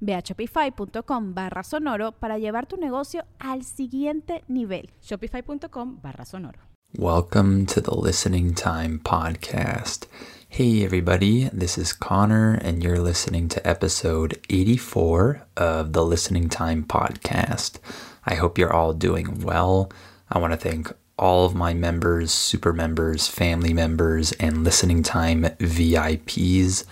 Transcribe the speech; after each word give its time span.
Ve 0.00 0.14
a 0.14 0.22
shopify.com 0.22 1.34
barra 1.34 1.62
sonoro 1.62 2.12
para 2.12 2.38
llevar 2.38 2.66
tu 2.66 2.76
negocio 2.76 3.24
al 3.38 3.64
siguiente 3.64 4.44
nivel. 4.48 4.90
Shopify.com 5.02 6.00
barra 6.02 6.24
sonoro. 6.24 6.58
Welcome 6.96 7.66
to 7.66 7.82
the 7.82 7.94
Listening 7.94 8.54
Time 8.54 8.98
Podcast. 8.98 10.06
Hey, 10.48 10.82
everybody, 10.82 11.50
this 11.52 11.76
is 11.76 11.92
Connor, 11.92 12.54
and 12.54 12.82
you're 12.82 12.98
listening 12.98 13.48
to 13.48 13.68
episode 13.68 14.40
84 14.48 15.46
of 15.58 15.92
the 15.92 16.02
Listening 16.02 16.48
Time 16.48 16.84
Podcast. 16.84 17.78
I 18.24 18.36
hope 18.36 18.56
you're 18.56 18.72
all 18.72 18.94
doing 18.94 19.40
well. 19.40 19.92
I 20.30 20.38
want 20.38 20.54
to 20.54 20.56
thank 20.56 20.90
all 21.18 21.44
of 21.44 21.54
my 21.54 21.74
members, 21.74 22.32
super 22.32 22.72
members, 22.72 23.28
family 23.28 23.74
members, 23.74 24.32
and 24.32 24.64
Listening 24.64 25.02
Time 25.02 25.42
VIPs 25.58 26.84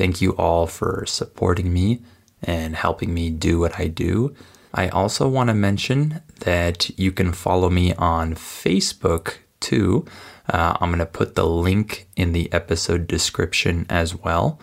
Thank 0.00 0.22
you 0.22 0.34
all 0.38 0.66
for 0.66 1.04
supporting 1.06 1.74
me 1.74 2.00
and 2.42 2.74
helping 2.74 3.12
me 3.12 3.28
do 3.28 3.60
what 3.60 3.78
I 3.78 3.86
do. 3.88 4.34
I 4.72 4.88
also 4.88 5.28
want 5.28 5.48
to 5.48 5.54
mention 5.54 6.22
that 6.38 6.98
you 6.98 7.12
can 7.12 7.34
follow 7.34 7.68
me 7.68 7.92
on 7.92 8.34
Facebook 8.34 9.34
too. 9.60 10.06
Uh, 10.48 10.74
I'm 10.80 10.88
going 10.88 11.00
to 11.00 11.04
put 11.04 11.34
the 11.34 11.46
link 11.46 12.08
in 12.16 12.32
the 12.32 12.50
episode 12.50 13.08
description 13.08 13.84
as 13.90 14.14
well. 14.14 14.58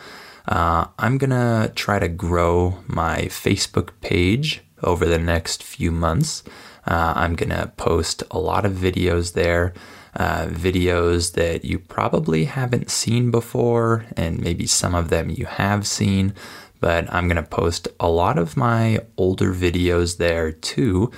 Uh, 0.48 0.88
I'm 0.98 1.20
going 1.20 1.30
to 1.30 1.72
try 1.76 2.00
to 2.00 2.08
grow 2.08 2.80
my 2.88 3.26
Facebook 3.26 3.92
page 4.02 4.64
over 4.82 5.06
the 5.06 5.20
next 5.20 5.62
few 5.62 5.92
months. 5.92 6.42
Uh, 6.88 7.14
I'm 7.16 7.36
going 7.36 7.52
to 7.52 7.72
post 7.78 8.24
a 8.32 8.40
lot 8.40 8.66
of 8.66 8.72
videos 8.72 9.34
there 9.34 9.76
uh, 10.18 10.48
videos 10.48 11.34
that 11.34 11.64
you 11.64 11.78
probably 11.80 12.46
haven't 12.46 12.90
seen 12.90 13.32
before, 13.32 14.06
and 14.18 14.42
maybe 14.42 14.66
some 14.66 14.96
of 14.96 15.10
them 15.10 15.30
you 15.30 15.46
have 15.46 15.86
seen. 15.88 16.34
But 16.80 17.12
I'm 17.14 17.28
going 17.28 17.42
to 17.42 17.44
post 17.44 17.88
a 18.00 18.10
lot 18.10 18.38
of 18.38 18.58
my 18.58 19.00
older 19.16 19.54
videos 19.54 20.18
there 20.18 20.52
too. 20.52 21.12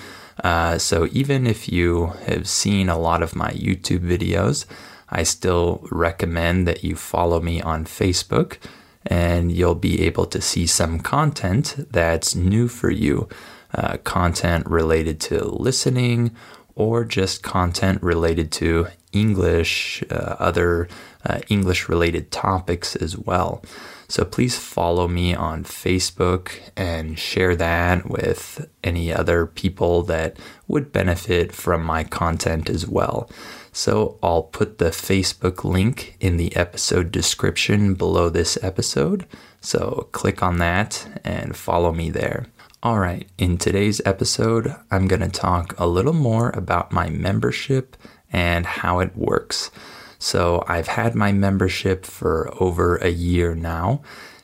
Uh, 0.43 0.77
so 0.77 1.07
even 1.11 1.47
if 1.47 1.71
you 1.71 2.07
have 2.27 2.47
seen 2.47 2.87
a 2.87 2.97
lot 2.97 3.23
of 3.23 3.35
my 3.35 3.51
YouTube 3.51 3.99
videos, 3.99 4.65
I 5.09 5.23
still 5.23 5.85
recommend 5.91 6.67
that 6.67 6.83
you 6.83 6.95
follow 6.95 7.41
me 7.41 7.61
on 7.61 7.85
Facebook 7.85 8.57
and 9.05 9.51
you'll 9.51 9.75
be 9.75 10.01
able 10.03 10.25
to 10.27 10.41
see 10.41 10.67
some 10.67 10.99
content 10.99 11.87
that's 11.91 12.35
new 12.35 12.67
for 12.67 12.91
you. 12.91 13.27
Uh, 13.73 13.97
content 13.97 14.65
related 14.65 15.19
to 15.19 15.45
listening 15.45 16.35
or 16.79 17.03
just 17.03 17.43
content 17.43 18.01
related 18.01 18.53
to 18.53 18.87
English, 19.11 20.01
uh, 20.09 20.37
other 20.39 20.87
uh, 21.25 21.39
English 21.49 21.89
related 21.89 22.31
topics 22.31 22.95
as 22.95 23.17
well. 23.17 23.61
So 24.07 24.23
please 24.23 24.57
follow 24.57 25.07
me 25.07 25.35
on 25.35 25.65
Facebook 25.65 26.51
and 26.77 27.19
share 27.19 27.55
that 27.57 28.09
with 28.09 28.69
any 28.81 29.13
other 29.13 29.45
people 29.45 30.03
that 30.03 30.37
would 30.69 30.93
benefit 30.93 31.51
from 31.51 31.83
my 31.83 32.05
content 32.05 32.69
as 32.69 32.87
well. 32.87 33.29
So 33.73 34.17
I'll 34.23 34.43
put 34.43 34.77
the 34.77 34.91
Facebook 34.91 35.65
link 35.65 36.15
in 36.21 36.37
the 36.37 36.55
episode 36.55 37.11
description 37.11 37.93
below 37.93 38.29
this 38.29 38.57
episode. 38.63 39.27
So 39.59 40.07
click 40.13 40.41
on 40.41 40.59
that 40.59 41.19
and 41.25 41.57
follow 41.57 41.91
me 41.91 42.09
there. 42.09 42.47
All 42.81 42.97
right, 42.97 43.27
in 43.37 43.57
today's 43.57 43.99
episode, 44.05 44.73
I'm 44.89 45.09
going 45.09 45.19
to 45.19 45.27
talk 45.27 45.77
a 45.77 45.85
little 45.85 46.13
more 46.13 46.51
about 46.51 46.93
my 46.93 47.09
membership 47.09 47.97
and 48.31 48.65
how 48.65 49.01
it 49.01 49.17
works. 49.17 49.69
So, 50.17 50.63
I've 50.65 50.87
had 50.87 51.13
my 51.13 51.33
membership 51.33 52.05
for 52.05 52.49
over 52.57 52.95
a 52.95 53.09
year 53.09 53.53
now, 53.53 54.01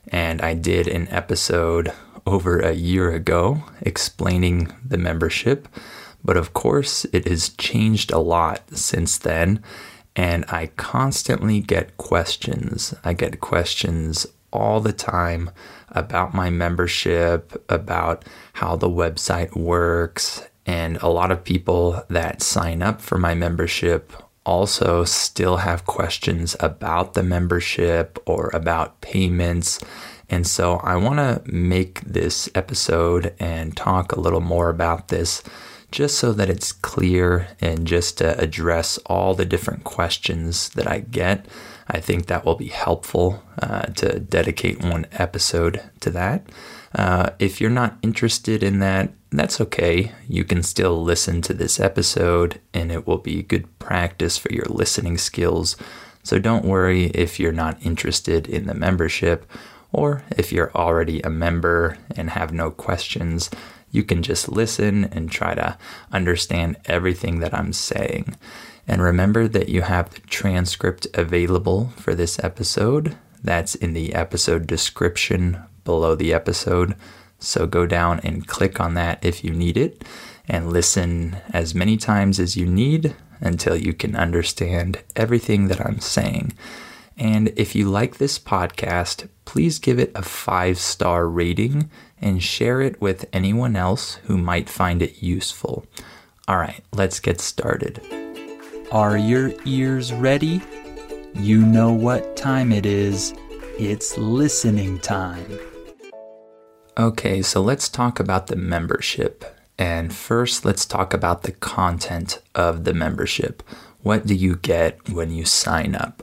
and 0.10 0.42
I 0.42 0.54
did 0.54 0.86
an 0.90 1.08
episode 1.12 1.94
over 2.28 2.60
a 2.60 2.74
year 2.74 3.10
ago 3.14 3.64
explaining 3.82 4.70
the 4.84 4.98
membership. 4.98 5.70
But 6.22 6.36
of 6.36 6.52
course, 6.52 7.06
it 7.14 7.26
has 7.30 7.48
changed 7.48 8.12
a 8.12 8.20
lot 8.20 8.64
since 8.76 9.18
then, 9.18 9.64
and 10.14 10.44
I 10.50 10.72
constantly 10.76 11.62
get 11.62 11.96
questions. 11.96 12.94
I 13.02 13.14
get 13.14 13.40
questions 13.40 14.28
all 14.52 14.82
the 14.82 14.92
time 14.92 15.52
about 15.96 16.34
my 16.34 16.50
membership, 16.50 17.64
about 17.70 18.26
how 18.54 18.76
the 18.76 18.90
website 18.90 19.56
works. 19.56 20.48
And 20.66 20.98
a 20.98 21.10
lot 21.10 21.32
of 21.32 21.44
people 21.44 22.04
that 22.10 22.42
sign 22.42 22.82
up 22.82 23.02
for 23.02 23.18
my 23.18 23.34
membership 23.34 24.12
also 24.46 25.04
still 25.04 25.58
have 25.58 25.86
questions 25.86 26.56
about 26.60 27.14
the 27.14 27.24
membership 27.24 28.20
or 28.26 28.50
about 28.54 29.02
payments. 29.02 29.80
And 30.30 30.46
so 30.46 30.76
I 30.78 30.96
want 30.98 31.18
to 31.18 31.42
make 31.52 32.02
this 32.02 32.50
episode 32.56 33.34
and 33.40 33.76
talk 33.76 34.12
a 34.12 34.20
little 34.20 34.42
more 34.42 34.70
about 34.70 35.08
this 35.08 35.44
just 35.92 36.18
so 36.18 36.34
that 36.34 36.50
it's 36.50 36.72
clear 36.72 37.48
and 37.62 37.88
just 37.88 38.18
to 38.18 38.38
address 38.40 38.98
all 39.06 39.34
the 39.34 39.46
different 39.46 39.84
questions 39.84 40.70
that 40.70 40.88
I 40.88 41.00
get. 41.00 41.46
I 41.88 42.00
think 42.00 42.26
that 42.26 42.46
will 42.46 42.56
be 42.56 42.68
helpful 42.68 43.44
uh, 43.62 43.84
to 43.84 44.20
dedicate 44.20 44.84
one 44.84 45.06
episode 45.12 45.82
to 46.02 46.10
that. 46.12 46.48
Uh, 46.94 47.32
if 47.40 47.60
you're 47.60 47.70
not 47.70 47.98
interested 48.02 48.64
in 48.64 48.80
that, 48.80 49.12
that's 49.32 49.60
okay. 49.60 50.12
You 50.28 50.46
can 50.46 50.64
still 50.64 51.04
listen 51.04 51.42
to 51.44 51.54
this 51.54 51.80
episode 51.80 52.62
and 52.74 52.92
it 52.92 53.06
will 53.06 53.18
be 53.18 53.44
good 53.44 53.80
practice 53.80 54.38
for 54.38 54.52
your 54.52 54.66
listening 54.66 55.18
skills. 55.18 55.76
So 56.24 56.40
don't 56.40 56.66
worry 56.66 57.06
if 57.08 57.40
you're 57.40 57.52
not 57.52 57.86
interested 57.86 58.48
in 58.48 58.66
the 58.66 58.74
membership 58.74 59.46
or 59.92 60.24
if 60.38 60.52
you're 60.52 60.72
already 60.74 61.22
a 61.22 61.30
member 61.30 61.98
and 62.16 62.32
have 62.32 62.52
no 62.52 62.72
questions. 62.72 63.50
You 63.92 64.04
can 64.04 64.24
just 64.24 64.50
listen 64.50 65.06
and 65.06 65.30
try 65.30 65.54
to 65.54 65.78
understand 66.12 66.78
everything 66.86 67.40
that 67.40 67.54
I'm 67.54 67.74
saying. 67.74 68.36
And 68.88 69.02
remember 69.02 69.48
that 69.48 69.70
you 69.70 69.82
have 69.82 70.14
the 70.14 70.22
transcript 70.22 71.08
available 71.14 71.90
for 71.98 72.14
this 72.14 72.44
episode. 72.44 73.18
That's 73.44 73.76
in 73.76 73.94
the 73.94 74.14
episode 74.14 74.68
description 74.68 75.62
below 75.84 76.16
the 76.16 76.34
episode. 76.34 76.96
So 77.40 77.68
go 77.68 77.86
down 77.86 78.20
and 78.22 78.48
click 78.48 78.80
on 78.80 78.94
that 78.96 79.24
if 79.24 79.44
you 79.44 79.52
need 79.52 79.78
it 79.78 80.04
and 80.48 80.72
listen 80.72 81.38
as 81.52 81.76
many 81.76 81.98
times 81.98 82.40
as 82.40 82.56
you 82.56 82.66
need 82.66 83.16
until 83.40 83.76
you 83.76 83.94
can 83.94 84.16
understand 84.16 85.02
everything 85.16 85.68
that 85.68 85.82
I'm 85.82 86.00
saying. 86.00 86.54
And 87.18 87.54
if 87.56 87.76
you 87.76 87.90
like 87.90 88.18
this 88.18 88.38
podcast, 88.38 89.30
please 89.46 89.80
give 89.80 90.00
it 90.00 90.12
a 90.16 90.22
five 90.22 90.78
star 90.78 91.28
rating 91.28 91.90
and 92.22 92.44
share 92.44 92.82
it 92.82 93.00
with 93.00 93.26
anyone 93.32 93.76
else 93.76 94.16
who 94.26 94.38
might 94.38 94.70
find 94.70 95.02
it 95.02 95.22
useful. 95.22 95.86
All 96.48 96.58
right, 96.58 96.84
let's 96.92 97.20
get 97.20 97.40
started. 97.42 98.25
Are 98.92 99.18
your 99.18 99.52
ears 99.66 100.14
ready? 100.14 100.62
You 101.34 101.66
know 101.66 101.92
what 101.92 102.38
time 102.38 102.72
it 102.72 102.86
is. 102.86 103.34
It's 103.80 104.16
listening 104.18 105.00
time. 105.00 105.60
Okay, 106.96 107.42
so 107.42 107.62
let's 107.62 107.90
talk 107.90 108.20
about 108.20 108.48
the 108.48 108.56
membership. 108.56 109.44
And 109.80 110.14
first, 110.14 110.66
let's 110.66 110.86
talk 110.86 111.14
about 111.14 111.42
the 111.42 111.52
content 111.52 112.40
of 112.54 112.84
the 112.84 112.94
membership. 112.94 113.64
What 114.04 114.28
do 114.28 114.36
you 114.36 114.56
get 114.56 115.10
when 115.10 115.32
you 115.32 115.46
sign 115.46 115.96
up? 115.96 116.22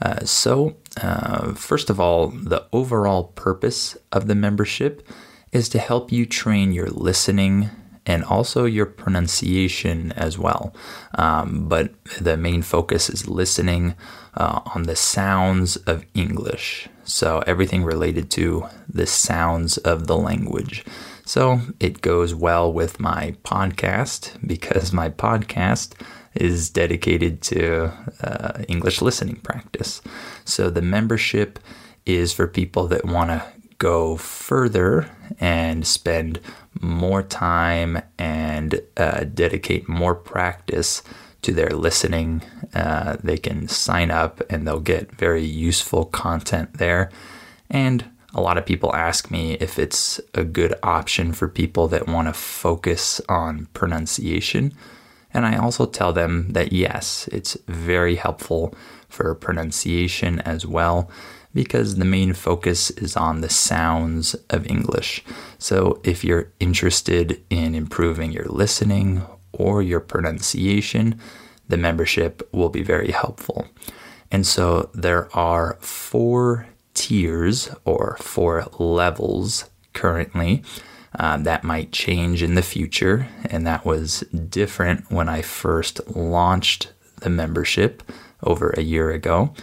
Uh, 0.00 0.24
so, 0.24 0.76
uh, 1.02 1.52
first 1.52 1.90
of 1.90 2.00
all, 2.00 2.28
the 2.28 2.66
overall 2.72 3.24
purpose 3.24 3.98
of 4.12 4.28
the 4.28 4.34
membership 4.34 5.06
is 5.52 5.68
to 5.68 5.78
help 5.78 6.10
you 6.10 6.24
train 6.24 6.72
your 6.72 6.88
listening 6.88 7.70
and 8.08 8.24
also 8.24 8.64
your 8.64 8.86
pronunciation 8.86 10.12
as 10.12 10.38
well. 10.38 10.74
Um, 11.14 11.68
but 11.68 11.92
the 12.20 12.36
main 12.36 12.62
focus 12.62 13.10
is 13.10 13.28
listening 13.28 13.94
uh, 14.34 14.60
on 14.74 14.84
the 14.84 14.96
sounds 14.96 15.76
of 15.76 16.04
English. 16.14 16.88
So, 17.04 17.42
everything 17.46 17.84
related 17.84 18.30
to 18.32 18.66
the 18.88 19.06
sounds 19.06 19.78
of 19.78 20.06
the 20.06 20.16
language. 20.16 20.84
So, 21.24 21.60
it 21.80 22.00
goes 22.00 22.34
well 22.34 22.72
with 22.72 22.98
my 22.98 23.36
podcast 23.44 24.36
because 24.46 24.92
my 24.92 25.10
podcast 25.10 25.92
is 26.34 26.70
dedicated 26.70 27.42
to 27.42 27.92
uh, 28.22 28.62
English 28.68 29.00
listening 29.02 29.36
practice. 29.36 30.02
So, 30.44 30.70
the 30.70 30.82
membership 30.82 31.58
is 32.06 32.32
for 32.32 32.46
people 32.46 32.86
that 32.88 33.04
want 33.04 33.30
to 33.30 33.44
go 33.78 34.16
further 34.16 35.10
and 35.40 35.86
spend 35.86 36.40
more 36.80 37.22
time 37.22 38.00
and 38.18 38.80
uh, 38.96 39.24
dedicate 39.24 39.88
more 39.88 40.14
practice 40.14 41.02
to 41.42 41.52
their 41.52 41.70
listening. 41.70 42.42
Uh, 42.74 43.16
they 43.22 43.36
can 43.36 43.68
sign 43.68 44.10
up 44.10 44.42
and 44.50 44.66
they'll 44.66 44.80
get 44.80 45.12
very 45.12 45.44
useful 45.44 46.04
content 46.04 46.74
there. 46.74 47.10
And 47.70 48.10
a 48.34 48.40
lot 48.40 48.58
of 48.58 48.66
people 48.66 48.94
ask 48.94 49.30
me 49.30 49.54
if 49.54 49.78
it's 49.78 50.20
a 50.34 50.44
good 50.44 50.74
option 50.82 51.32
for 51.32 51.48
people 51.48 51.88
that 51.88 52.08
want 52.08 52.28
to 52.28 52.34
focus 52.34 53.20
on 53.28 53.68
pronunciation. 53.72 54.74
And 55.32 55.46
I 55.46 55.56
also 55.56 55.86
tell 55.86 56.12
them 56.12 56.52
that 56.52 56.72
yes, 56.72 57.28
it's 57.32 57.56
very 57.66 58.16
helpful 58.16 58.74
for 59.08 59.34
pronunciation 59.34 60.40
as 60.40 60.66
well 60.66 61.10
because 61.54 61.96
the 61.96 62.04
main 62.04 62.32
focus 62.34 62.90
is 62.90 63.16
on 63.16 63.40
the 63.40 63.48
sounds 63.48 64.34
of 64.50 64.66
English. 64.66 65.24
So 65.58 66.00
if 66.04 66.24
you're 66.24 66.52
interested 66.60 67.42
in 67.50 67.74
improving 67.74 68.32
your 68.32 68.46
listening 68.46 69.22
or 69.52 69.82
your 69.82 70.00
pronunciation, 70.00 71.18
the 71.68 71.76
membership 71.76 72.48
will 72.52 72.68
be 72.68 72.82
very 72.82 73.10
helpful. 73.10 73.66
And 74.30 74.46
so 74.46 74.90
there 74.94 75.34
are 75.36 75.78
four 75.80 76.66
tiers 76.94 77.70
or 77.84 78.16
four 78.20 78.66
levels 78.78 79.68
currently. 79.92 80.62
Uh, 81.18 81.38
that 81.38 81.64
might 81.64 81.90
change 81.90 82.42
in 82.42 82.54
the 82.54 82.62
future, 82.62 83.28
and 83.50 83.66
that 83.66 83.84
was 83.84 84.20
different 84.48 85.10
when 85.10 85.28
I 85.28 85.40
first 85.42 86.14
launched 86.14 86.92
the 87.20 87.30
membership 87.30 88.02
over 88.42 88.70
a 88.70 88.82
year 88.82 89.10
ago. 89.10 89.54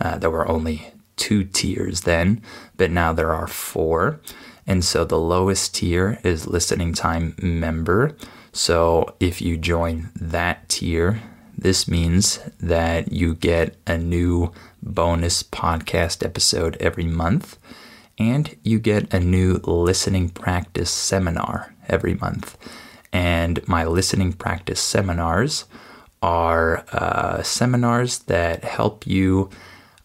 Uh, 0.00 0.18
there 0.18 0.30
were 0.30 0.48
only 0.48 0.93
two 1.16 1.44
tiers 1.44 2.02
then, 2.02 2.42
but 2.76 2.90
now 2.90 3.12
there 3.12 3.32
are 3.32 3.46
four. 3.46 4.20
And 4.66 4.84
so 4.84 5.04
the 5.04 5.18
lowest 5.18 5.74
tier 5.74 6.18
is 6.24 6.46
listening 6.46 6.94
time 6.94 7.34
member. 7.40 8.16
So 8.52 9.14
if 9.20 9.42
you 9.42 9.56
join 9.56 10.10
that 10.16 10.68
tier, 10.68 11.20
this 11.56 11.86
means 11.86 12.38
that 12.60 13.12
you 13.12 13.34
get 13.34 13.76
a 13.86 13.98
new 13.98 14.52
bonus 14.82 15.42
podcast 15.42 16.24
episode 16.24 16.76
every 16.80 17.04
month 17.04 17.58
and 18.18 18.56
you 18.62 18.78
get 18.78 19.12
a 19.12 19.20
new 19.20 19.54
listening 19.64 20.28
practice 20.28 20.90
seminar 20.90 21.74
every 21.88 22.14
month. 22.14 22.56
And 23.12 23.66
my 23.68 23.84
listening 23.84 24.32
practice 24.32 24.80
seminars 24.80 25.64
are 26.22 26.84
uh, 26.92 27.42
seminars 27.42 28.20
that 28.20 28.64
help 28.64 29.06
you 29.06 29.50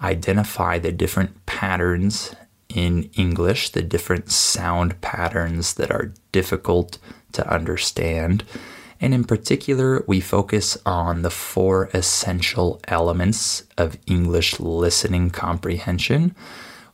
identify 0.01 0.80
the 0.80 0.92
different 0.92 1.46
patterns 1.46 2.36
in 2.69 3.10
English, 3.13 3.69
the 3.69 3.81
different 3.81 4.31
sound 4.31 5.00
patterns 5.01 5.74
that 5.75 5.92
are 5.92 6.13
difficult 6.31 6.98
to 7.31 7.48
understand. 7.51 8.44
And 9.01 9.13
in 9.13 9.24
particular, 9.24 10.04
we 10.07 10.19
focus 10.19 10.78
on 10.86 11.22
the 11.22 11.31
four 11.31 11.90
essential 11.94 12.80
elements 12.88 13.63
of 13.78 13.98
English 14.06 14.60
listening 14.60 15.30
comprehension, 15.30 16.36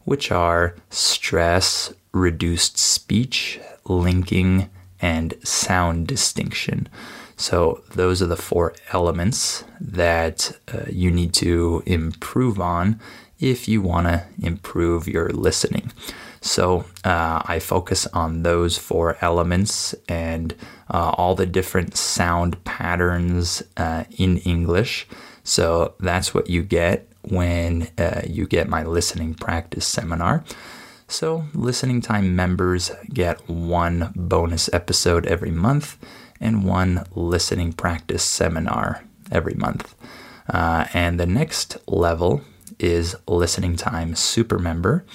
which 0.04 0.32
are 0.32 0.76
stress, 0.90 1.94
reduced 2.12 2.78
speech, 2.78 3.60
linking, 3.86 4.70
and 5.02 5.34
sound 5.44 6.08
distinction. 6.08 6.88
So, 7.38 7.84
those 7.94 8.22
are 8.22 8.28
the 8.28 8.38
four 8.38 8.74
elements 8.94 9.66
that 9.82 10.58
uh, 10.74 10.86
you 10.90 11.12
need 11.12 11.34
to 11.36 11.84
improve 11.86 12.62
on 12.62 13.00
if 13.40 13.68
you 13.68 13.82
want 13.82 14.08
to 14.08 14.26
improve 14.42 15.08
your 15.08 15.30
listening. 15.30 15.92
So, 16.40 16.86
uh, 17.04 17.42
I 17.46 17.60
focus 17.60 18.08
on 18.08 18.44
those 18.44 18.78
four 18.78 19.18
elements 19.20 19.94
and 20.08 20.56
uh, 20.90 21.10
all 21.18 21.36
the 21.36 21.46
different 21.46 21.98
sound 21.98 22.64
patterns 22.64 23.64
uh, 23.76 24.06
in 24.18 24.38
English. 24.38 25.06
So, 25.44 25.96
that's 26.00 26.34
what 26.34 26.50
you 26.50 26.64
get 26.64 27.10
when 27.24 27.90
uh, 27.98 28.22
you 28.26 28.48
get 28.48 28.70
my 28.70 28.84
listening 28.84 29.34
practice 29.34 29.86
seminar. 29.86 30.46
So, 31.10 31.46
listening 31.54 32.00
time 32.02 32.36
members 32.36 32.92
get 33.14 33.50
one 33.50 34.14
bonus 34.16 34.70
episode 34.72 35.26
every 35.26 35.52
month 35.52 35.98
and 36.40 36.66
one 36.66 37.06
listening 37.16 37.74
practice 37.74 38.24
seminar 38.24 39.04
every 39.32 39.56
month. 39.56 39.96
Uh, 40.48 40.86
and 40.94 41.20
the 41.20 41.26
next 41.26 41.78
level 41.88 42.42
is 42.80 43.16
listening 43.28 43.76
time 43.76 44.16
super 44.16 44.60
member. 44.60 45.06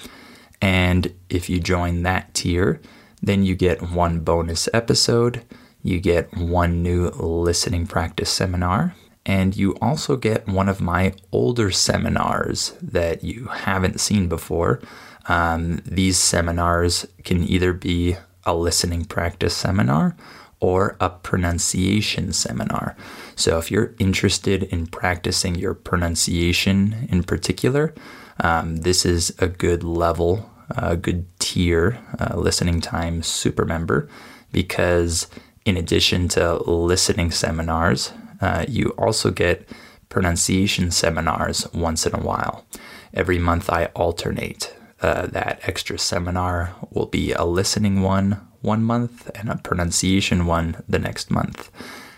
And 0.61 1.13
if 1.29 1.49
you 1.49 1.59
join 1.59 2.03
that 2.03 2.33
tier, 2.33 2.81
then 3.21 3.43
you 3.43 3.55
get 3.55 3.91
one 3.91 4.19
bonus 4.21 4.67
episode, 4.73 5.43
you 5.83 5.99
get 5.99 6.35
one 6.35 6.83
new 6.83 7.09
listening 7.09 7.87
practice 7.87 8.29
seminar, 8.29 8.95
and 9.25 9.55
you 9.55 9.75
also 9.81 10.15
get 10.15 10.47
one 10.47 10.67
of 10.67 10.81
my 10.81 11.13
older 11.31 11.71
seminars 11.71 12.73
that 12.81 13.23
you 13.23 13.45
haven't 13.45 13.99
seen 13.99 14.27
before. 14.27 14.81
Um, 15.27 15.81
these 15.85 16.17
seminars 16.17 17.07
can 17.23 17.43
either 17.43 17.73
be 17.73 18.17
a 18.43 18.55
listening 18.55 19.05
practice 19.05 19.55
seminar 19.55 20.15
or 20.61 20.95
a 21.01 21.09
pronunciation 21.09 22.31
seminar. 22.31 22.95
So, 23.35 23.57
if 23.57 23.69
you're 23.69 23.93
interested 23.99 24.63
in 24.63 24.87
practicing 24.87 25.55
your 25.55 25.73
pronunciation 25.73 27.07
in 27.09 27.23
particular, 27.23 27.93
um, 28.39 28.77
this 28.77 29.05
is 29.05 29.35
a 29.39 29.47
good 29.47 29.83
level, 29.83 30.49
a 30.69 30.95
good 30.95 31.25
tier, 31.39 31.99
uh, 32.19 32.37
listening 32.37 32.79
time 32.79 33.23
super 33.23 33.65
member, 33.65 34.07
because 34.51 35.27
in 35.65 35.77
addition 35.77 36.27
to 36.29 36.55
listening 36.63 37.31
seminars, 37.31 38.13
uh, 38.39 38.65
you 38.67 38.89
also 38.97 39.31
get 39.31 39.67
pronunciation 40.09 40.91
seminars 40.91 41.67
once 41.73 42.05
in 42.05 42.13
a 42.13 42.21
while. 42.21 42.65
Every 43.13 43.39
month 43.39 43.69
I 43.69 43.85
alternate. 43.87 44.75
Uh, 45.01 45.25
that 45.27 45.59
extra 45.63 45.97
seminar 45.97 46.75
will 46.91 47.07
be 47.07 47.31
a 47.31 47.43
listening 47.43 48.03
one 48.03 48.39
one 48.61 48.83
month 48.83 49.29
and 49.35 49.49
a 49.49 49.57
pronunciation 49.57 50.45
one 50.45 50.83
the 50.87 50.99
next 50.99 51.31
month. 51.31 51.71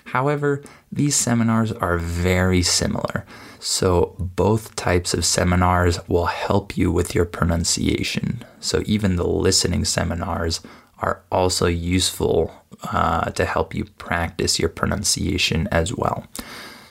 However, 0.06 0.62
these 0.92 1.16
seminars 1.16 1.72
are 1.72 1.98
very 1.98 2.62
similar, 2.62 3.26
so 3.60 4.16
both 4.20 4.76
types 4.76 5.14
of 5.14 5.26
seminars 5.26 6.00
will 6.08 6.28
help 6.28 6.78
you 6.78 6.92
with 6.92 7.16
your 7.16 7.26
pronunciation. 7.26 8.44
So, 8.60 8.84
even 8.86 9.16
the 9.16 9.28
listening 9.28 9.86
seminars 9.86 10.62
are 11.00 11.24
also 11.32 11.66
useful 11.66 12.54
uh, 12.92 13.32
to 13.32 13.46
help 13.46 13.74
you 13.74 13.86
practice 13.98 14.60
your 14.60 14.70
pronunciation 14.70 15.68
as 15.72 15.96
well. 15.96 16.28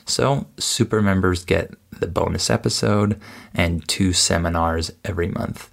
So, 0.05 0.47
super 0.57 1.01
members 1.01 1.45
get 1.45 1.73
the 1.91 2.07
bonus 2.07 2.49
episode 2.49 3.19
and 3.53 3.87
two 3.87 4.11
seminars 4.11 4.91
every 5.05 5.29
month. 5.29 5.72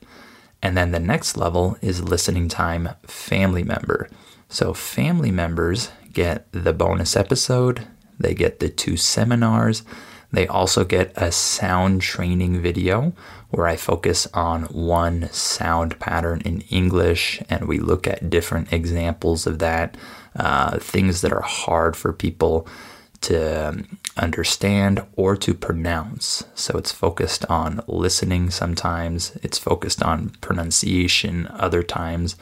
And 0.62 0.76
then 0.76 0.90
the 0.92 1.00
next 1.00 1.36
level 1.36 1.76
is 1.80 2.02
listening 2.02 2.48
time 2.48 2.90
family 3.06 3.62
member. 3.62 4.08
So 4.48 4.74
family 4.74 5.30
members 5.30 5.90
get 6.12 6.50
the 6.52 6.72
bonus 6.72 7.16
episode, 7.16 7.86
they 8.18 8.34
get 8.34 8.60
the 8.60 8.68
two 8.68 8.96
seminars, 8.96 9.82
they 10.32 10.46
also 10.46 10.84
get 10.84 11.12
a 11.16 11.32
sound 11.32 12.02
training 12.02 12.60
video 12.60 13.12
where 13.50 13.66
I 13.66 13.76
focus 13.76 14.28
on 14.32 14.64
one 14.64 15.28
sound 15.32 15.98
pattern 15.98 16.40
in 16.44 16.60
English 16.62 17.42
and 17.50 17.66
we 17.66 17.78
look 17.78 18.06
at 18.06 18.30
different 18.30 18.72
examples 18.72 19.46
of 19.46 19.58
that, 19.58 19.96
uh, 20.36 20.78
things 20.78 21.22
that 21.22 21.32
are 21.32 21.42
hard 21.42 21.96
for 21.96 22.12
people 22.12 22.68
to 23.22 23.84
understand 24.16 25.04
or 25.14 25.36
to 25.36 25.54
pronounce. 25.54 26.44
So 26.54 26.78
it's 26.78 26.92
focused 26.92 27.44
on 27.46 27.82
listening 27.86 28.50
sometimes, 28.50 29.36
it's 29.42 29.58
focused 29.58 30.02
on 30.02 30.30
pronunciation 30.40 31.46
other 31.52 31.82
times, 31.82 32.36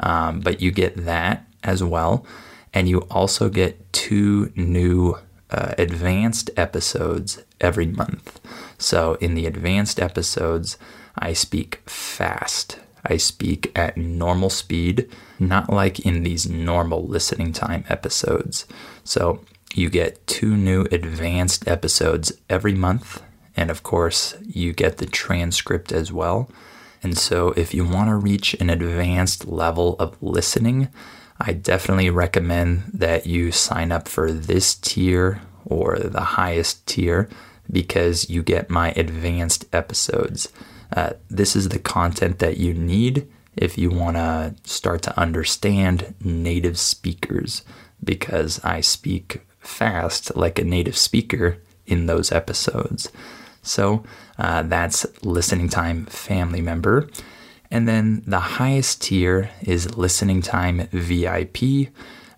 um, 0.00 0.40
but 0.40 0.60
you 0.60 0.70
get 0.70 1.04
that 1.04 1.46
as 1.62 1.82
well. 1.82 2.26
And 2.74 2.88
you 2.88 3.00
also 3.10 3.50
get 3.50 3.92
two 3.92 4.50
new 4.56 5.18
uh, 5.50 5.74
advanced 5.76 6.50
episodes 6.56 7.42
every 7.60 7.86
month. 7.86 8.40
So 8.78 9.14
in 9.20 9.34
the 9.34 9.46
advanced 9.46 10.00
episodes, 10.00 10.78
I 11.16 11.34
speak 11.34 11.82
fast. 11.86 12.78
I 13.04 13.18
speak 13.18 13.70
at 13.76 13.96
normal 13.96 14.48
speed, 14.48 15.10
not 15.38 15.70
like 15.70 16.00
in 16.00 16.22
these 16.22 16.48
normal 16.48 17.06
listening 17.06 17.52
time 17.52 17.84
episodes. 17.88 18.66
So 19.04 19.44
you 19.74 19.90
get 19.90 20.26
two 20.26 20.56
new 20.56 20.82
advanced 20.92 21.66
episodes 21.66 22.32
every 22.48 22.74
month. 22.74 23.22
And 23.56 23.70
of 23.70 23.82
course, 23.82 24.34
you 24.42 24.72
get 24.72 24.98
the 24.98 25.06
transcript 25.06 25.92
as 25.92 26.12
well. 26.12 26.50
And 27.02 27.18
so, 27.18 27.48
if 27.50 27.74
you 27.74 27.84
want 27.84 28.08
to 28.08 28.14
reach 28.14 28.54
an 28.54 28.70
advanced 28.70 29.46
level 29.46 29.96
of 29.98 30.16
listening, 30.22 30.88
I 31.40 31.52
definitely 31.52 32.10
recommend 32.10 32.84
that 32.94 33.26
you 33.26 33.50
sign 33.50 33.90
up 33.90 34.06
for 34.06 34.30
this 34.30 34.76
tier 34.76 35.42
or 35.64 35.98
the 35.98 36.20
highest 36.20 36.86
tier 36.86 37.28
because 37.70 38.30
you 38.30 38.42
get 38.42 38.70
my 38.70 38.92
advanced 38.92 39.64
episodes. 39.72 40.48
Uh, 40.94 41.14
this 41.28 41.56
is 41.56 41.70
the 41.70 41.78
content 41.78 42.38
that 42.38 42.58
you 42.58 42.72
need 42.72 43.26
if 43.56 43.76
you 43.76 43.90
want 43.90 44.16
to 44.16 44.54
start 44.64 45.02
to 45.02 45.18
understand 45.18 46.14
native 46.22 46.78
speakers 46.78 47.62
because 48.04 48.62
I 48.64 48.80
speak 48.80 49.40
fast 49.62 50.36
like 50.36 50.58
a 50.58 50.64
native 50.64 50.96
speaker 50.96 51.58
in 51.86 52.06
those 52.06 52.32
episodes. 52.32 53.10
So 53.62 54.04
uh, 54.38 54.62
that's 54.62 55.06
listening 55.24 55.68
time 55.68 56.06
family 56.06 56.60
member. 56.60 57.08
And 57.70 57.88
then 57.88 58.22
the 58.26 58.40
highest 58.40 59.02
tier 59.02 59.50
is 59.62 59.96
listening 59.96 60.42
time 60.42 60.88
VIP. 60.92 61.88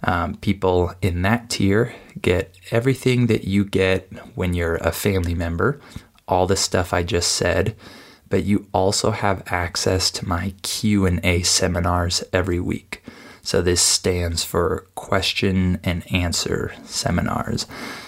Um, 0.04 0.36
people 0.36 0.92
in 1.00 1.22
that 1.22 1.48
tier 1.48 1.94
get 2.20 2.56
everything 2.70 3.26
that 3.26 3.44
you 3.44 3.64
get 3.64 4.12
when 4.36 4.54
you're 4.54 4.76
a 4.76 4.92
family 4.92 5.34
member, 5.34 5.80
all 6.28 6.46
the 6.46 6.56
stuff 6.56 6.92
I 6.92 7.02
just 7.02 7.32
said, 7.32 7.74
but 8.28 8.44
you 8.44 8.66
also 8.72 9.10
have 9.10 9.42
access 9.46 10.10
to 10.12 10.28
my 10.28 10.54
Q&A 10.62 11.42
seminars 11.42 12.22
every 12.32 12.60
week. 12.60 13.02
So 13.44 13.62
this 13.62 13.82
stands 13.82 14.42
for 14.42 14.86
question 14.94 15.78
and 15.84 16.10
answer 16.12 16.74
seminars. 16.84 17.66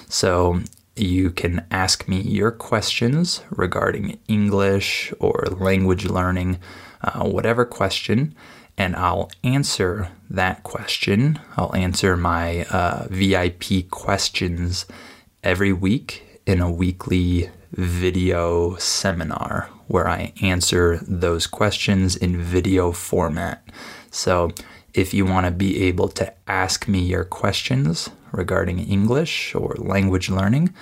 So 0.08 0.62
you 0.96 1.30
can 1.30 1.66
ask 1.70 2.08
me 2.08 2.20
your 2.22 2.50
questions 2.50 3.42
regarding 3.50 4.18
English 4.28 5.12
or 5.20 5.44
language 5.50 6.06
learning, 6.06 6.58
uh, 7.02 7.24
whatever 7.24 7.66
question, 7.66 8.34
and 8.78 8.96
I'll 8.96 9.30
answer 9.44 10.10
that 10.30 10.62
question. 10.62 11.38
I'll 11.56 11.74
answer 11.76 12.16
my 12.16 12.64
uh, 12.64 13.06
VIP 13.10 13.90
questions 13.90 14.86
every 15.44 15.72
week 15.72 16.40
in 16.46 16.60
a 16.60 16.70
weekly 16.70 17.50
video 17.72 18.76
seminar 18.76 19.68
where 19.86 20.08
I 20.08 20.32
answer 20.42 20.98
those 21.06 21.46
questions 21.46 22.16
in 22.16 22.40
video 22.40 22.90
format. 22.90 23.62
So 24.10 24.52
if 24.96 25.12
you 25.12 25.26
want 25.26 25.44
to 25.44 25.52
be 25.52 25.82
able 25.84 26.08
to 26.08 26.32
ask 26.48 26.88
me 26.88 27.00
your 27.00 27.22
questions 27.24 28.08
regarding 28.32 28.78
English 28.78 29.54
or 29.54 29.74
language 29.78 30.30
learning, 30.30 30.74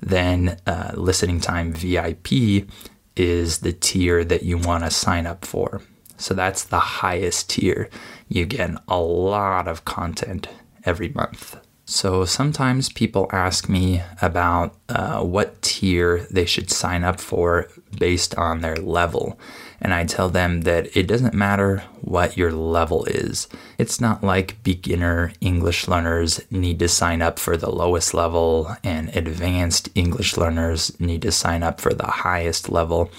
then 0.00 0.60
uh, 0.66 0.90
listening 0.94 1.40
time 1.40 1.72
VIP 1.72 2.66
is 3.14 3.58
the 3.58 3.72
tier 3.72 4.24
that 4.24 4.42
you 4.42 4.58
want 4.58 4.82
to 4.82 4.90
sign 4.90 5.24
up 5.24 5.44
for. 5.44 5.80
So 6.16 6.34
that's 6.34 6.64
the 6.64 6.80
highest 6.80 7.50
tier. 7.50 7.88
You 8.28 8.44
get 8.44 8.70
a 8.88 8.98
lot 8.98 9.68
of 9.68 9.84
content 9.84 10.48
every 10.84 11.10
month. 11.10 11.56
So 11.84 12.24
sometimes 12.24 12.88
people 12.88 13.28
ask 13.32 13.68
me 13.68 14.02
about 14.20 14.76
uh, 14.88 15.22
what 15.22 15.60
tier 15.62 16.26
they 16.30 16.44
should 16.44 16.70
sign 16.70 17.04
up 17.04 17.20
for 17.20 17.68
based 17.98 18.34
on 18.36 18.60
their 18.60 18.76
level. 18.76 19.38
And 19.80 19.94
I 19.94 20.04
tell 20.04 20.28
them 20.28 20.62
that 20.62 20.94
it 20.96 21.06
doesn't 21.06 21.32
matter 21.32 21.82
what 22.02 22.36
your 22.36 22.52
level 22.52 23.04
is. 23.06 23.48
It's 23.78 24.00
not 24.00 24.22
like 24.22 24.62
beginner 24.62 25.32
English 25.40 25.88
learners 25.88 26.40
need 26.50 26.78
to 26.80 26.88
sign 26.88 27.22
up 27.22 27.38
for 27.38 27.56
the 27.56 27.70
lowest 27.70 28.12
level 28.12 28.76
and 28.84 29.14
advanced 29.16 29.88
English 29.94 30.36
learners 30.36 30.98
need 31.00 31.22
to 31.22 31.32
sign 31.32 31.62
up 31.62 31.80
for 31.80 31.94
the 31.94 32.06
highest 32.06 32.68
level. 32.68 33.10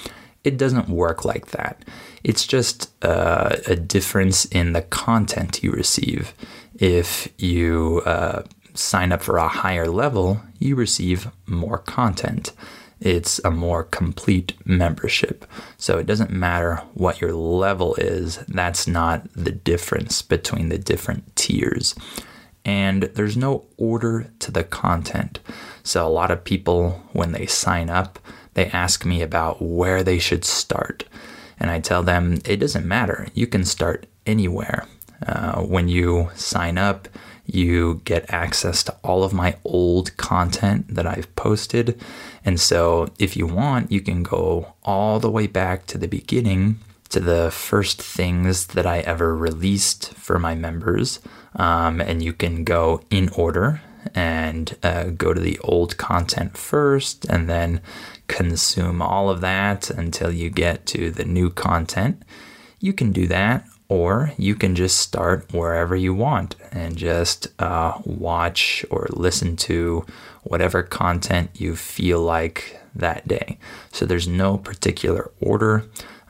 It 0.44 0.58
doesn't 0.58 0.90
work 0.90 1.26
like 1.26 1.48
that. 1.48 1.84
It's 2.24 2.46
just 2.46 2.92
uh, 3.04 3.56
a 3.68 3.76
difference 3.76 4.46
in 4.46 4.74
the 4.74 4.82
content 4.82 5.64
you 5.64 5.72
receive. 5.72 6.34
If 6.76 7.28
you 7.38 8.02
uh, 8.06 8.44
sign 8.74 9.12
up 9.12 9.22
for 9.22 9.38
a 9.38 9.48
higher 9.48 9.88
level, 9.88 10.42
you 10.60 10.76
receive 10.76 11.30
more 11.46 11.78
content. 11.78 12.52
It's 13.02 13.42
a 13.44 13.50
more 13.50 13.84
complete 13.84 14.54
membership. 14.64 15.46
So 15.78 15.98
it 15.98 16.06
doesn't 16.06 16.32
matter 16.32 16.78
what 16.94 17.20
your 17.20 17.34
level 17.34 17.96
is, 17.96 18.38
that's 18.48 18.88
not 18.88 19.28
the 19.34 19.52
difference 19.52 20.22
between 20.22 20.70
the 20.70 20.78
different 20.78 21.36
tiers. 21.36 21.96
And 22.64 23.04
there's 23.04 23.36
no 23.36 23.66
order 23.78 24.32
to 24.38 24.52
the 24.52 24.64
content. 24.64 25.40
So 25.84 26.06
a 26.06 26.10
lot 26.10 26.30
of 26.30 26.44
people, 26.44 27.02
when 27.12 27.32
they 27.32 27.48
sign 27.48 27.90
up, 27.90 28.20
they 28.54 28.68
ask 28.68 29.04
me 29.04 29.24
about 29.24 29.62
where 29.62 30.04
they 30.04 30.20
should 30.20 30.46
start. 30.46 31.04
And 31.60 31.72
I 31.72 31.80
tell 31.80 32.04
them 32.04 32.40
it 32.46 32.58
doesn't 32.58 32.86
matter. 32.86 33.28
You 33.34 33.48
can 33.48 33.66
start 33.66 34.06
anywhere. 34.28 34.86
Uh, 35.26 35.62
when 35.62 35.88
you 35.88 36.30
sign 36.36 36.78
up, 36.78 37.08
you 37.54 38.02
get 38.06 38.34
access 38.34 38.84
to 38.84 38.96
all 39.04 39.24
of 39.24 39.34
my 39.34 39.58
old 39.64 40.16
content 40.18 40.96
that 40.96 41.06
I've 41.06 41.36
posted. 41.36 42.00
And 42.46 42.60
so, 42.60 43.10
if 43.20 43.36
you 43.36 43.46
want, 43.46 43.92
you 43.92 44.02
can 44.02 44.24
go 44.24 44.74
all 44.84 45.20
the 45.20 45.30
way 45.30 45.48
back 45.48 45.86
to 45.88 45.98
the 45.98 46.08
beginning 46.08 46.80
to 47.12 47.20
the 47.20 47.52
first 47.52 48.02
things 48.02 48.68
that 48.68 48.86
I 48.86 49.00
ever 49.00 49.36
released 49.36 50.14
for 50.14 50.40
my 50.40 50.56
members. 50.56 51.20
Um, 51.56 52.00
and 52.00 52.24
you 52.24 52.32
can 52.32 52.64
go 52.64 53.02
in 53.10 53.28
order 53.30 53.82
and 54.16 54.76
uh, 54.82 55.06
go 55.10 55.34
to 55.34 55.42
the 55.42 55.60
old 55.60 55.98
content 55.98 56.58
first 56.58 57.26
and 57.26 57.50
then 57.50 57.82
consume 58.28 59.02
all 59.02 59.30
of 59.30 59.42
that 59.42 59.90
until 59.90 60.32
you 60.32 60.50
get 60.50 60.86
to 60.88 61.12
the 61.12 61.26
new 61.26 61.50
content. 61.50 62.24
You 62.80 62.94
can 62.94 63.12
do 63.12 63.28
that, 63.28 63.68
or 63.92 64.32
you 64.38 64.56
can 64.56 64.74
just 64.74 64.98
start 65.02 65.52
wherever 65.52 65.98
you 65.98 66.14
want 66.14 66.56
and 66.72 66.96
just 66.96 67.50
uh, 67.60 67.92
watch 68.06 68.86
or 68.90 69.06
listen 69.12 69.58
to 69.58 70.06
whatever 70.44 70.82
content 70.82 71.50
you 71.56 71.76
feel 71.76 72.22
like 72.22 72.80
that 72.96 73.28
day. 73.28 73.58
So 73.92 74.06
there's 74.06 74.30
no 74.30 74.58
particular 74.58 75.30
order. 75.42 75.84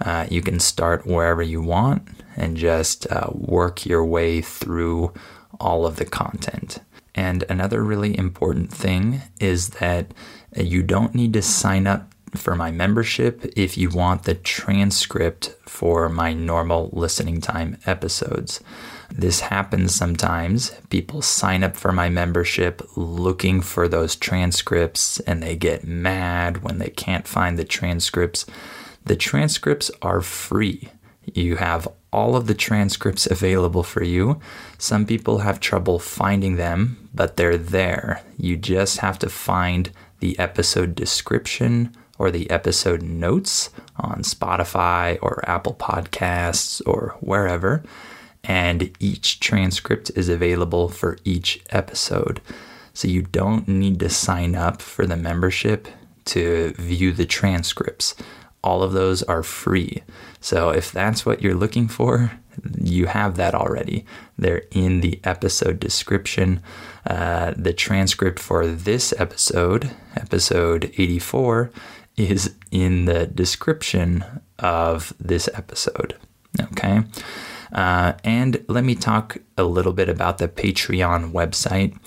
Uh, 0.03 0.25
you 0.27 0.41
can 0.41 0.59
start 0.59 1.05
wherever 1.05 1.43
you 1.43 1.61
want 1.61 2.01
and 2.35 2.57
just 2.57 3.05
uh, 3.11 3.29
work 3.31 3.85
your 3.85 4.03
way 4.03 4.41
through 4.41 5.13
all 5.59 5.85
of 5.85 5.97
the 5.97 6.05
content. 6.05 6.79
And 7.13 7.43
another 7.47 7.83
really 7.83 8.17
important 8.17 8.73
thing 8.73 9.21
is 9.39 9.69
that 9.81 10.15
you 10.57 10.81
don't 10.81 11.13
need 11.13 11.33
to 11.33 11.43
sign 11.43 11.85
up 11.85 12.10
for 12.35 12.55
my 12.55 12.71
membership 12.71 13.45
if 13.55 13.77
you 13.77 13.89
want 13.89 14.23
the 14.23 14.35
transcript 14.35 15.55
for 15.63 16.09
my 16.09 16.33
normal 16.33 16.89
listening 16.93 17.41
time 17.41 17.77
episodes. 17.85 18.61
This 19.09 19.41
happens 19.41 19.93
sometimes. 19.93 20.71
People 20.89 21.21
sign 21.21 21.63
up 21.63 21.75
for 21.75 21.91
my 21.91 22.09
membership 22.09 22.81
looking 22.95 23.61
for 23.61 23.88
those 23.88 24.15
transcripts 24.15 25.19
and 25.21 25.43
they 25.43 25.55
get 25.55 25.83
mad 25.83 26.63
when 26.63 26.77
they 26.77 26.89
can't 26.89 27.27
find 27.27 27.59
the 27.59 27.65
transcripts. 27.65 28.45
The 29.03 29.15
transcripts 29.15 29.91
are 30.01 30.21
free. 30.21 30.89
You 31.33 31.57
have 31.57 31.88
all 32.11 32.35
of 32.35 32.47
the 32.47 32.53
transcripts 32.53 33.25
available 33.25 33.83
for 33.83 34.03
you. 34.03 34.39
Some 34.77 35.05
people 35.05 35.39
have 35.39 35.59
trouble 35.59 36.00
finding 36.00 36.55
them, 36.55 37.09
but 37.13 37.38
they're 37.38 37.57
there. 37.57 38.21
You 38.38 38.57
just 38.57 39.00
have 39.00 39.19
to 39.19 39.29
find 39.29 39.91
the 40.19 40.38
episode 40.39 40.95
description 40.95 41.95
or 42.21 42.29
the 42.29 42.47
episode 42.51 43.01
notes 43.01 43.71
on 43.97 44.21
Spotify 44.21 45.17
or 45.23 45.43
Apple 45.49 45.73
Podcasts 45.73 46.79
or 46.85 47.15
wherever. 47.19 47.81
And 48.43 48.95
each 48.99 49.39
transcript 49.39 50.11
is 50.15 50.29
available 50.29 50.87
for 50.87 51.17
each 51.25 51.63
episode. 51.71 52.39
So 52.93 53.07
you 53.07 53.23
don't 53.23 53.67
need 53.67 53.99
to 54.01 54.09
sign 54.09 54.55
up 54.55 54.83
for 54.83 55.07
the 55.07 55.17
membership 55.17 55.87
to 56.25 56.75
view 56.77 57.11
the 57.11 57.25
transcripts. 57.25 58.13
All 58.63 58.83
of 58.83 58.93
those 58.93 59.23
are 59.23 59.41
free. 59.41 60.03
So 60.39 60.69
if 60.69 60.91
that's 60.91 61.25
what 61.25 61.41
you're 61.41 61.55
looking 61.55 61.87
for, 61.87 62.33
you 62.79 63.07
have 63.07 63.35
that 63.37 63.55
already. 63.55 64.05
They're 64.37 64.65
in 64.69 65.01
the 65.01 65.19
episode 65.23 65.79
description. 65.79 66.61
Uh, 67.05 67.53
the 67.57 67.73
transcript 67.73 68.37
for 68.37 68.67
this 68.67 69.11
episode, 69.17 69.89
episode 70.15 70.91
84, 70.97 71.71
is 72.17 72.55
in 72.71 73.05
the 73.05 73.27
description 73.27 74.23
of 74.59 75.13
this 75.19 75.49
episode. 75.53 76.15
Okay. 76.59 77.01
Uh, 77.71 78.13
and 78.23 78.63
let 78.67 78.83
me 78.83 78.95
talk 78.95 79.37
a 79.57 79.63
little 79.63 79.93
bit 79.93 80.09
about 80.09 80.37
the 80.37 80.47
Patreon 80.47 81.31
website. 81.31 81.97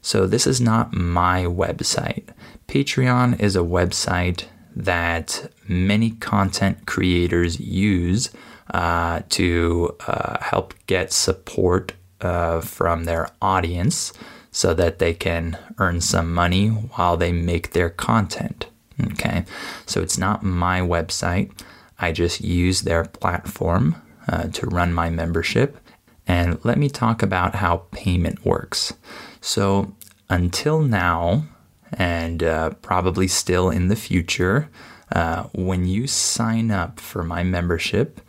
So, 0.00 0.26
this 0.26 0.48
is 0.48 0.60
not 0.60 0.92
my 0.92 1.44
website. 1.44 2.30
Patreon 2.66 3.38
is 3.38 3.54
a 3.54 3.60
website 3.60 4.46
that 4.74 5.50
many 5.68 6.10
content 6.10 6.86
creators 6.86 7.60
use 7.60 8.30
uh, 8.70 9.20
to 9.28 9.96
uh, 10.06 10.42
help 10.42 10.74
get 10.86 11.12
support 11.12 11.92
uh, 12.20 12.60
from 12.60 13.04
their 13.04 13.28
audience 13.40 14.12
so 14.50 14.74
that 14.74 14.98
they 14.98 15.14
can 15.14 15.58
earn 15.78 16.00
some 16.00 16.32
money 16.32 16.68
while 16.68 17.16
they 17.16 17.32
make 17.32 17.72
their 17.72 17.90
content. 17.90 18.66
Okay, 19.00 19.44
so 19.86 20.00
it's 20.02 20.18
not 20.18 20.42
my 20.42 20.80
website. 20.80 21.50
I 21.98 22.12
just 22.12 22.40
use 22.40 22.82
their 22.82 23.04
platform 23.04 23.96
uh, 24.28 24.48
to 24.48 24.66
run 24.66 24.92
my 24.92 25.10
membership. 25.10 25.78
And 26.26 26.64
let 26.64 26.78
me 26.78 26.88
talk 26.88 27.22
about 27.22 27.56
how 27.56 27.84
payment 27.90 28.44
works. 28.44 28.92
So, 29.40 29.94
until 30.30 30.80
now, 30.80 31.44
and 31.92 32.42
uh, 32.42 32.70
probably 32.82 33.28
still 33.28 33.70
in 33.70 33.88
the 33.88 33.96
future, 33.96 34.70
uh, 35.12 35.44
when 35.52 35.86
you 35.86 36.06
sign 36.06 36.70
up 36.70 37.00
for 37.00 37.22
my 37.22 37.42
membership, 37.42 38.20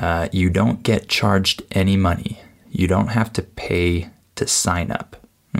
uh, 0.00 0.28
you 0.32 0.50
don't 0.50 0.82
get 0.82 1.08
charged 1.08 1.62
any 1.72 1.96
money. 1.96 2.40
You 2.70 2.86
don't 2.86 3.08
have 3.08 3.32
to 3.34 3.42
pay 3.42 4.08
to 4.36 4.46
sign 4.46 4.90
up. 4.90 5.16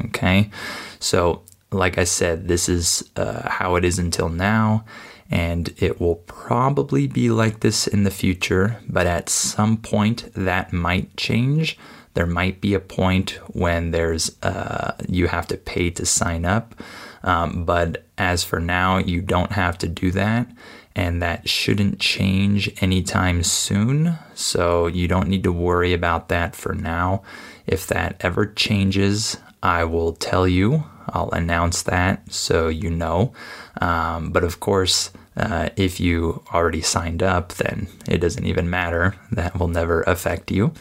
Okay. 0.06 0.50
So, 0.98 1.42
like 1.72 1.98
I 1.98 2.04
said, 2.04 2.48
this 2.48 2.68
is 2.68 3.08
uh, 3.16 3.48
how 3.48 3.76
it 3.76 3.84
is 3.84 3.98
until 3.98 4.28
now, 4.28 4.84
and 5.30 5.72
it 5.78 6.00
will 6.00 6.16
probably 6.16 7.06
be 7.06 7.30
like 7.30 7.60
this 7.60 7.86
in 7.86 8.04
the 8.04 8.10
future, 8.10 8.78
but 8.88 9.06
at 9.06 9.28
some 9.28 9.78
point 9.78 10.30
that 10.34 10.72
might 10.72 11.16
change. 11.16 11.78
There 12.14 12.26
might 12.26 12.60
be 12.60 12.74
a 12.74 12.80
point 12.80 13.38
when 13.48 13.90
there's 13.90 14.36
uh, 14.42 14.94
you 15.08 15.28
have 15.28 15.46
to 15.48 15.56
pay 15.56 15.90
to 15.90 16.04
sign 16.04 16.44
up, 16.44 16.74
um, 17.22 17.64
but 17.64 18.04
as 18.18 18.44
for 18.44 18.60
now, 18.60 18.98
you 18.98 19.22
don't 19.22 19.52
have 19.52 19.78
to 19.78 19.88
do 19.88 20.10
that, 20.10 20.46
and 20.94 21.22
that 21.22 21.48
shouldn't 21.48 21.98
change 21.98 22.70
anytime 22.82 23.42
soon. 23.42 24.18
So 24.34 24.86
you 24.86 25.08
don't 25.08 25.28
need 25.28 25.44
to 25.44 25.52
worry 25.52 25.94
about 25.94 26.28
that 26.28 26.54
for 26.54 26.74
now. 26.74 27.22
If 27.66 27.86
that 27.86 28.16
ever 28.20 28.44
changes, 28.44 29.38
I 29.62 29.84
will 29.84 30.12
tell 30.12 30.46
you. 30.48 30.84
I'll 31.08 31.30
announce 31.30 31.82
that 31.82 32.32
so 32.32 32.68
you 32.68 32.90
know. 32.90 33.32
Um, 33.80 34.30
but 34.30 34.44
of 34.44 34.60
course, 34.60 35.10
uh, 35.36 35.70
if 35.76 35.98
you 35.98 36.42
already 36.52 36.82
signed 36.82 37.22
up, 37.22 37.54
then 37.54 37.88
it 38.08 38.18
doesn't 38.18 38.44
even 38.44 38.68
matter. 38.68 39.14
That 39.30 39.58
will 39.58 39.68
never 39.68 40.02
affect 40.02 40.50
you. 40.50 40.72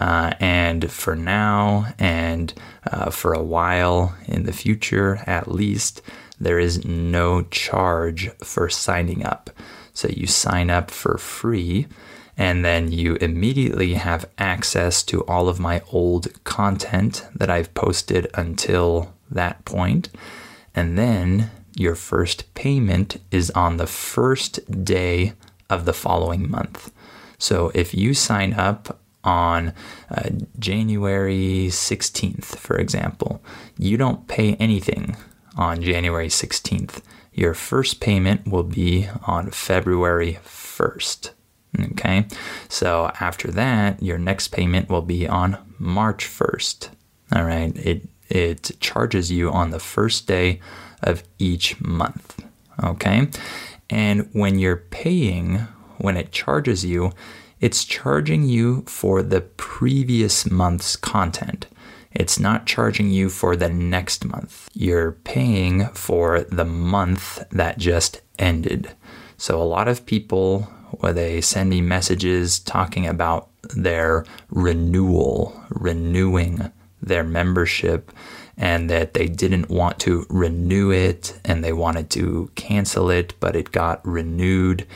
Uh, 0.00 0.32
and 0.40 0.90
for 0.90 1.16
now, 1.16 1.86
and 1.98 2.52
uh, 2.90 3.10
for 3.10 3.32
a 3.32 3.42
while 3.42 4.14
in 4.26 4.44
the 4.44 4.52
future 4.52 5.22
at 5.26 5.50
least, 5.50 6.02
there 6.38 6.58
is 6.58 6.84
no 6.84 7.42
charge 7.42 8.30
for 8.44 8.68
signing 8.68 9.24
up. 9.24 9.50
So 9.92 10.08
you 10.08 10.26
sign 10.26 10.70
up 10.70 10.90
for 10.90 11.16
free 11.16 11.86
and 12.36 12.64
then 12.64 12.92
you 12.92 13.16
immediately 13.16 13.94
have 13.94 14.28
access 14.38 15.02
to 15.04 15.24
all 15.24 15.48
of 15.48 15.58
my 15.58 15.82
old 15.90 16.28
content 16.44 17.26
that 17.34 17.50
I've 17.50 17.72
posted 17.74 18.28
until 18.34 19.14
that 19.30 19.64
point. 19.64 20.10
And 20.74 20.98
then 20.98 21.50
your 21.74 21.94
first 21.94 22.52
payment 22.54 23.18
is 23.30 23.50
on 23.52 23.76
the 23.76 23.86
first 23.86 24.84
day 24.84 25.32
of 25.70 25.84
the 25.84 25.92
following 25.92 26.50
month. 26.50 26.92
So 27.38 27.70
if 27.74 27.94
you 27.94 28.14
sign 28.14 28.52
up 28.52 28.98
on 29.24 29.72
uh, 30.10 30.30
January 30.58 31.66
16th, 31.68 32.44
for 32.56 32.76
example, 32.76 33.42
you 33.76 33.96
don't 33.96 34.28
pay 34.28 34.54
anything 34.54 35.16
on 35.56 35.82
January 35.82 36.28
16th. 36.28 37.02
Your 37.32 37.54
first 37.54 38.00
payment 38.00 38.46
will 38.46 38.62
be 38.62 39.08
on 39.26 39.50
February 39.50 40.38
1st. 40.44 41.30
Okay, 41.78 42.26
so 42.68 43.10
after 43.20 43.50
that, 43.52 44.02
your 44.02 44.18
next 44.18 44.48
payment 44.48 44.88
will 44.88 45.02
be 45.02 45.28
on 45.28 45.58
March 45.78 46.26
1st. 46.26 46.88
All 47.34 47.44
right, 47.44 47.76
it, 47.76 48.08
it 48.28 48.70
charges 48.80 49.30
you 49.30 49.50
on 49.50 49.70
the 49.70 49.80
first 49.80 50.26
day 50.26 50.60
of 51.02 51.22
each 51.38 51.80
month. 51.80 52.42
Okay, 52.82 53.28
and 53.90 54.28
when 54.32 54.58
you're 54.58 54.76
paying, 54.76 55.66
when 55.98 56.16
it 56.16 56.32
charges 56.32 56.84
you, 56.84 57.12
it's 57.60 57.84
charging 57.84 58.44
you 58.44 58.82
for 58.82 59.22
the 59.22 59.40
previous 59.40 60.50
month's 60.50 60.96
content. 60.96 61.66
It's 62.12 62.38
not 62.38 62.66
charging 62.66 63.10
you 63.10 63.28
for 63.28 63.56
the 63.56 63.68
next 63.68 64.24
month. 64.24 64.68
You're 64.72 65.12
paying 65.12 65.86
for 65.88 66.40
the 66.40 66.64
month 66.64 67.44
that 67.50 67.78
just 67.78 68.22
ended. 68.38 68.92
So, 69.36 69.60
a 69.60 69.64
lot 69.64 69.86
of 69.86 70.06
people 70.06 70.68
where 70.90 71.12
they 71.12 71.40
send 71.40 71.70
me 71.70 71.80
messages 71.80 72.58
talking 72.58 73.06
about 73.06 73.48
their 73.74 74.24
renewal, 74.48 75.60
renewing 75.68 76.72
their 77.02 77.24
membership, 77.24 78.12
and 78.56 78.88
that 78.88 79.14
they 79.14 79.26
didn't 79.26 79.68
want 79.68 79.98
to 80.00 80.24
renew 80.30 80.90
it 80.90 81.38
and 81.44 81.62
they 81.62 81.72
wanted 81.72 82.10
to 82.10 82.50
cancel 82.54 83.10
it, 83.10 83.34
but 83.38 83.54
it 83.54 83.72
got 83.72 84.06
renewed. 84.06 84.86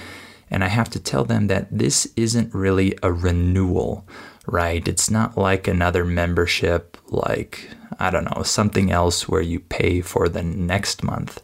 And 0.50 0.64
I 0.64 0.68
have 0.68 0.88
to 0.90 1.00
tell 1.00 1.24
them 1.24 1.46
that 1.48 1.68
this 1.70 2.09
isn't 2.16 2.55
really 2.55 2.96
a 3.03 3.12
renewal, 3.12 4.07
right? 4.46 4.87
It's 4.88 5.11
not 5.11 5.37
like 5.37 5.68
another 5.68 6.05
membership, 6.05 6.96
like, 7.09 7.68
I 7.98 8.11
don't 8.11 8.35
know, 8.35 8.42
something 8.42 8.90
else 8.90 9.29
where 9.29 9.42
you 9.42 9.61
pay 9.61 10.00
for 10.00 10.29
the 10.29 10.42
next 10.42 11.05
month. 11.05 11.42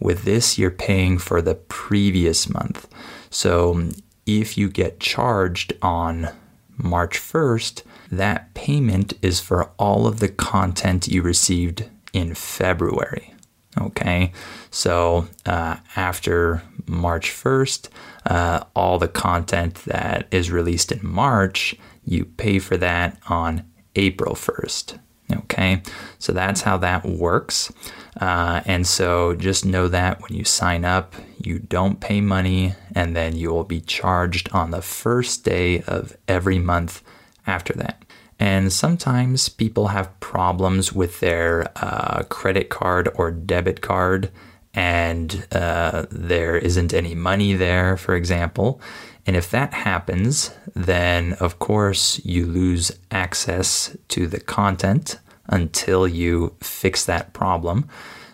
With 0.00 0.22
this, 0.22 0.58
you're 0.58 0.70
paying 0.70 1.18
for 1.18 1.42
the 1.42 1.54
previous 1.54 2.48
month. 2.48 2.86
So 3.36 3.90
if 4.24 4.56
you 4.56 4.70
get 4.70 4.98
charged 4.98 5.74
on 5.82 6.30
March 6.78 7.18
1st, 7.18 7.82
that 8.10 8.54
payment 8.54 9.12
is 9.20 9.40
for 9.40 9.72
all 9.78 10.06
of 10.06 10.20
the 10.20 10.30
content 10.30 11.06
you 11.06 11.20
received 11.20 11.84
in 12.14 12.32
February. 12.32 13.34
Okay, 13.78 14.32
so 14.70 15.28
uh, 15.44 15.76
after 15.96 16.62
March 16.86 17.30
1st, 17.30 17.90
uh, 18.24 18.64
all 18.74 18.98
the 18.98 19.06
content 19.06 19.74
that 19.84 20.28
is 20.30 20.50
released 20.50 20.90
in 20.90 21.06
March, 21.06 21.76
you 22.06 22.24
pay 22.24 22.58
for 22.58 22.78
that 22.78 23.18
on 23.28 23.70
April 23.96 24.34
1st. 24.34 24.98
Okay, 25.32 25.82
so 26.18 26.32
that's 26.32 26.62
how 26.62 26.76
that 26.78 27.04
works. 27.04 27.72
Uh, 28.20 28.62
and 28.64 28.86
so 28.86 29.34
just 29.34 29.64
know 29.64 29.88
that 29.88 30.22
when 30.22 30.34
you 30.34 30.44
sign 30.44 30.84
up, 30.84 31.14
you 31.42 31.58
don't 31.58 32.00
pay 32.00 32.20
money, 32.20 32.74
and 32.94 33.16
then 33.16 33.36
you 33.36 33.50
will 33.50 33.64
be 33.64 33.80
charged 33.80 34.48
on 34.52 34.70
the 34.70 34.82
first 34.82 35.44
day 35.44 35.82
of 35.82 36.16
every 36.28 36.58
month 36.58 37.02
after 37.46 37.72
that. 37.74 38.04
And 38.38 38.72
sometimes 38.72 39.48
people 39.48 39.88
have 39.88 40.18
problems 40.20 40.92
with 40.92 41.20
their 41.20 41.66
uh, 41.76 42.22
credit 42.28 42.68
card 42.68 43.08
or 43.14 43.30
debit 43.30 43.80
card, 43.80 44.30
and 44.74 45.46
uh, 45.52 46.06
there 46.10 46.56
isn't 46.56 46.92
any 46.92 47.14
money 47.14 47.54
there, 47.54 47.96
for 47.96 48.14
example. 48.14 48.80
And 49.26 49.36
if 49.36 49.50
that 49.50 49.74
happens, 49.74 50.52
then 50.74 51.32
of 51.34 51.58
course 51.58 52.24
you 52.24 52.46
lose 52.46 52.92
access 53.10 53.96
to 54.08 54.26
the 54.26 54.40
content 54.40 55.18
until 55.48 56.06
you 56.06 56.54
fix 56.60 57.04
that 57.04 57.32
problem. 57.32 57.88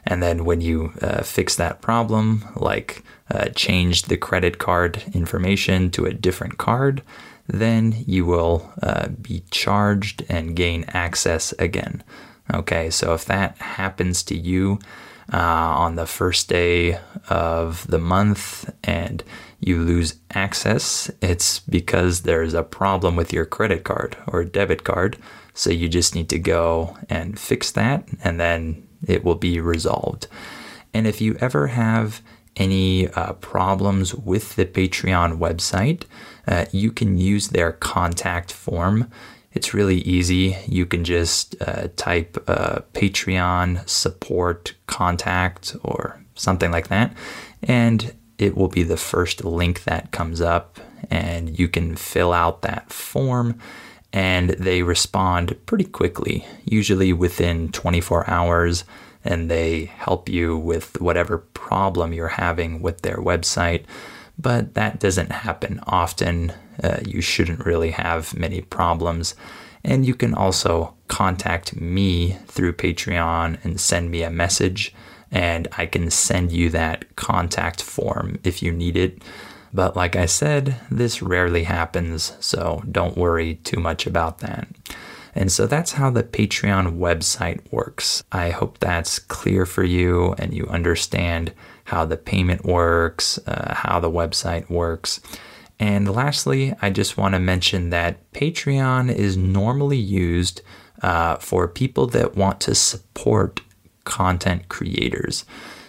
And 0.05 0.23
then 0.23 0.45
when 0.45 0.61
you 0.61 0.93
uh, 1.01 1.23
fix 1.23 1.57
that 1.57 1.81
problem, 1.81 2.45
like 2.57 3.03
uh, 3.31 3.47
change 3.51 4.03
the 4.03 4.17
credit 4.17 4.59
card 4.59 5.03
information 5.15 5.91
to 5.93 6.05
a 6.05 6.13
different 6.13 6.59
card, 6.59 7.03
then 7.47 7.95
you 8.07 8.27
will 8.27 8.73
uh, 8.83 9.09
be 9.09 9.45
charged 9.51 10.25
and 10.29 10.57
gain 10.57 10.85
access 10.89 11.53
again. 11.59 12.03
Okay, 12.53 12.91
so 12.91 13.15
if 13.15 13.25
that 13.27 13.57
happens 13.59 14.23
to 14.25 14.37
you 14.37 14.79
uh, 15.33 15.37
on 15.39 15.95
the 15.95 16.07
first 16.07 16.49
day 16.49 16.99
of 17.29 17.87
the 17.87 17.99
month 17.99 18.73
and 18.85 19.23
you 19.65 19.81
lose 19.81 20.17
access, 20.35 21.09
it's 21.23 21.61
because 21.61 22.23
there's 22.23 22.53
a 22.53 22.65
problem 22.65 23.15
with 23.15 23.33
your 23.33 23.47
credit 23.47 23.85
card 23.85 24.17
or 24.27 24.45
debit 24.45 24.83
card. 24.83 25.17
So 25.55 25.71
you 25.71 25.89
just 25.89 26.15
need 26.15 26.29
to 26.31 26.39
go 26.39 26.99
and 27.09 27.39
fix 27.39 27.71
that, 27.73 28.09
and 28.25 28.41
then 28.41 28.89
it 29.07 29.23
will 29.23 29.37
be 29.37 29.61
resolved. 29.61 30.27
And 30.93 31.07
if 31.07 31.21
you 31.21 31.37
ever 31.41 31.69
have 31.69 32.21
any 32.57 33.09
uh, 33.09 33.35
problems 33.35 34.15
with 34.15 34.57
the 34.57 34.67
Patreon 34.67 35.39
website, 35.39 36.05
uh, 36.49 36.65
you 36.73 36.91
can 36.91 37.17
use 37.17 37.49
their 37.49 37.73
contact 37.73 38.53
form. 38.53 39.11
It's 39.53 39.75
really 39.75 39.99
easy. 39.99 40.57
You 40.67 40.87
can 40.87 41.05
just 41.05 41.55
uh, 41.63 41.89
type 41.97 42.43
uh, 42.49 42.81
Patreon 42.95 43.89
support 43.89 44.75
contact 44.87 45.77
or 45.85 46.25
something 46.35 46.73
like 46.73 46.89
that, 46.89 47.15
and 47.63 48.13
it 48.43 48.57
will 48.57 48.69
be 48.69 48.83
the 48.83 48.97
first 48.97 49.45
link 49.45 49.85
that 49.85 50.11
comes 50.11 50.41
up, 50.41 50.81
and 51.11 51.59
you 51.59 51.69
can 51.69 51.97
fill 51.97 52.33
out 52.33 52.63
that 52.63 52.93
form. 52.93 53.59
And 54.13 54.51
they 54.51 54.83
respond 54.83 55.57
pretty 55.65 55.85
quickly, 55.85 56.45
usually 56.65 57.13
within 57.13 57.71
24 57.73 58.29
hours, 58.29 58.85
and 59.25 59.51
they 59.51 59.87
help 59.87 60.29
you 60.29 60.59
with 60.59 61.01
whatever 61.01 61.39
problem 61.39 62.13
you're 62.13 62.29
having 62.29 62.83
with 62.83 63.01
their 63.03 63.17
website. 63.17 63.85
But 64.39 64.75
that 64.75 64.99
doesn't 64.99 65.33
happen 65.33 65.81
often. 65.87 66.53
uh, 66.83 66.99
you 67.07 67.21
shouldn't 67.21 67.65
really 67.65 67.93
have 67.93 68.37
many 68.37 68.61
problems. 68.61 69.35
And 69.85 70.07
you 70.07 70.15
can 70.15 70.35
also 70.35 70.95
contact 71.09 71.77
me 71.77 72.39
through 72.47 72.75
Patreon 72.75 73.63
and 73.65 73.81
send 73.81 74.11
me 74.11 74.23
a 74.23 74.31
message, 74.31 74.95
and 75.33 75.67
I 75.79 75.87
can 75.87 76.11
send 76.11 76.53
you 76.53 76.69
that 76.71 77.17
contact 77.17 77.83
form 77.83 78.39
if 78.45 78.63
you 78.63 78.71
need 78.71 78.97
it. 78.97 79.23
But 79.73 79.97
like 79.97 80.15
I 80.15 80.27
said, 80.27 80.77
this 80.91 81.23
rarely 81.23 81.65
happens, 81.65 82.37
so 82.41 82.83
don't 82.91 83.17
worry 83.17 83.55
too 83.65 83.81
much 83.81 84.07
about 84.07 84.39
that. 84.41 84.69
And 85.35 85.51
so 85.51 85.67
that's 85.67 85.93
how 85.93 86.11
the 86.11 86.23
Patreon 86.23 86.99
website 86.99 87.61
works. 87.73 88.23
I 88.31 88.51
hope 88.51 88.79
that's 88.79 89.19
clear 89.19 89.65
for 89.65 89.83
you 89.83 90.35
and 90.35 90.53
you 90.53 90.67
understand 90.67 91.55
how 91.85 92.05
the 92.05 92.19
payment 92.19 92.67
works, 92.67 93.39
uh, 93.47 93.75
how 93.75 93.99
the 93.99 94.11
website 94.11 94.69
works. 94.69 95.21
And 95.79 96.15
lastly, 96.15 96.75
I 96.83 96.91
just 96.91 97.17
want 97.17 97.35
to 97.35 97.41
mention 97.41 97.91
that 97.91 98.31
Patreon 98.33 99.13
is 99.13 99.37
normally 99.39 99.97
used 99.97 100.61
uh, 101.03 101.37
for 101.37 101.67
people 101.67 102.07
that 102.09 102.37
want 102.37 102.61
to 102.61 102.75
support 102.75 103.61
content 104.05 104.69
creators. 104.69 105.45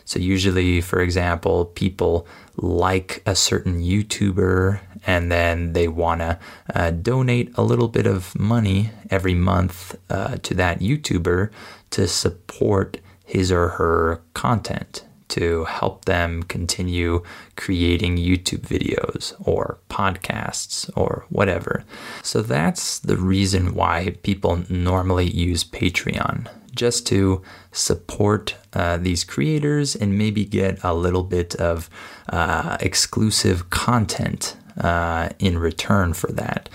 So, 0.06 0.20
usually, 0.20 0.82
for 0.82 1.00
example, 1.02 1.66
people 1.66 2.28
like 2.58 3.24
a 3.26 3.36
certain 3.36 3.82
YouTuber 3.82 4.80
and 5.06 5.32
then 5.32 5.74
they 5.74 5.88
want 5.88 6.22
to 6.22 6.40
uh, 6.74 6.92
donate 6.92 7.52
a 7.56 7.64
little 7.64 7.88
bit 7.88 8.06
of 8.06 8.38
money 8.38 8.92
every 9.10 9.34
month 9.34 9.98
uh, 10.10 10.38
to 10.44 10.54
that 10.56 10.80
YouTuber 10.80 11.50
to 11.92 12.08
support 12.08 12.98
his 13.26 13.52
or 13.52 13.70
her 13.70 14.22
content 14.34 15.04
to 15.34 15.66
help 15.66 16.06
them 16.06 16.44
continue 16.44 17.24
creating 17.56 18.18
YouTube 18.18 18.62
videos 18.62 19.34
or 19.40 19.80
podcasts 19.90 20.90
or 20.96 21.26
whatever. 21.30 21.84
So 22.22 22.42
that's 22.42 23.00
the 23.00 23.18
reason 23.18 23.74
why 23.74 24.16
people 24.22 24.64
normally 24.70 25.30
use 25.30 25.64
Patreon 25.64 26.48
just 26.76 27.06
to 27.08 27.42
support 27.72 28.56
uh, 28.74 28.98
these 28.98 29.24
creators 29.24 29.96
and 29.96 30.18
maybe 30.18 30.46
get 30.46 30.84
a 30.84 30.94
little 30.94 31.24
bit 31.24 31.56
of 31.56 31.90
uh, 32.30 32.78
exclusive 32.80 33.70
content 33.70 34.56
uh, 34.80 35.30
in 35.40 35.58
return 35.58 36.14
for 36.14 36.32
that. 36.32 36.70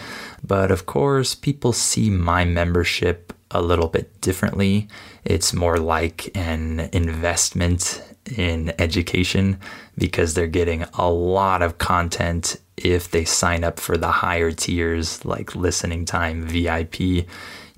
But 0.45 0.71
of 0.71 0.87
course, 0.87 1.35
people 1.35 1.73
see 1.73 2.11
my 2.11 2.45
membership 2.45 3.33
a 3.51 3.63
little 3.63 3.89
bit 3.89 4.21
differently. 4.21 4.89
It's 5.25 5.53
more 5.55 5.79
like 5.79 6.31
an 6.37 6.89
investment 6.93 8.03
in 8.37 8.73
education 8.81 9.59
because 9.97 10.35
they're 10.35 10.47
getting 10.47 10.85
a 10.95 11.11
lot 11.11 11.63
of 11.63 11.79
content 11.79 12.57
if 12.77 13.11
they 13.11 13.25
sign 13.25 13.65
up 13.65 13.81
for 13.81 13.97
the 13.97 14.11
higher 14.11 14.53
tiers 14.53 15.25
like 15.25 15.55
listening 15.57 16.05
time 16.05 16.43
VIP 16.43 17.27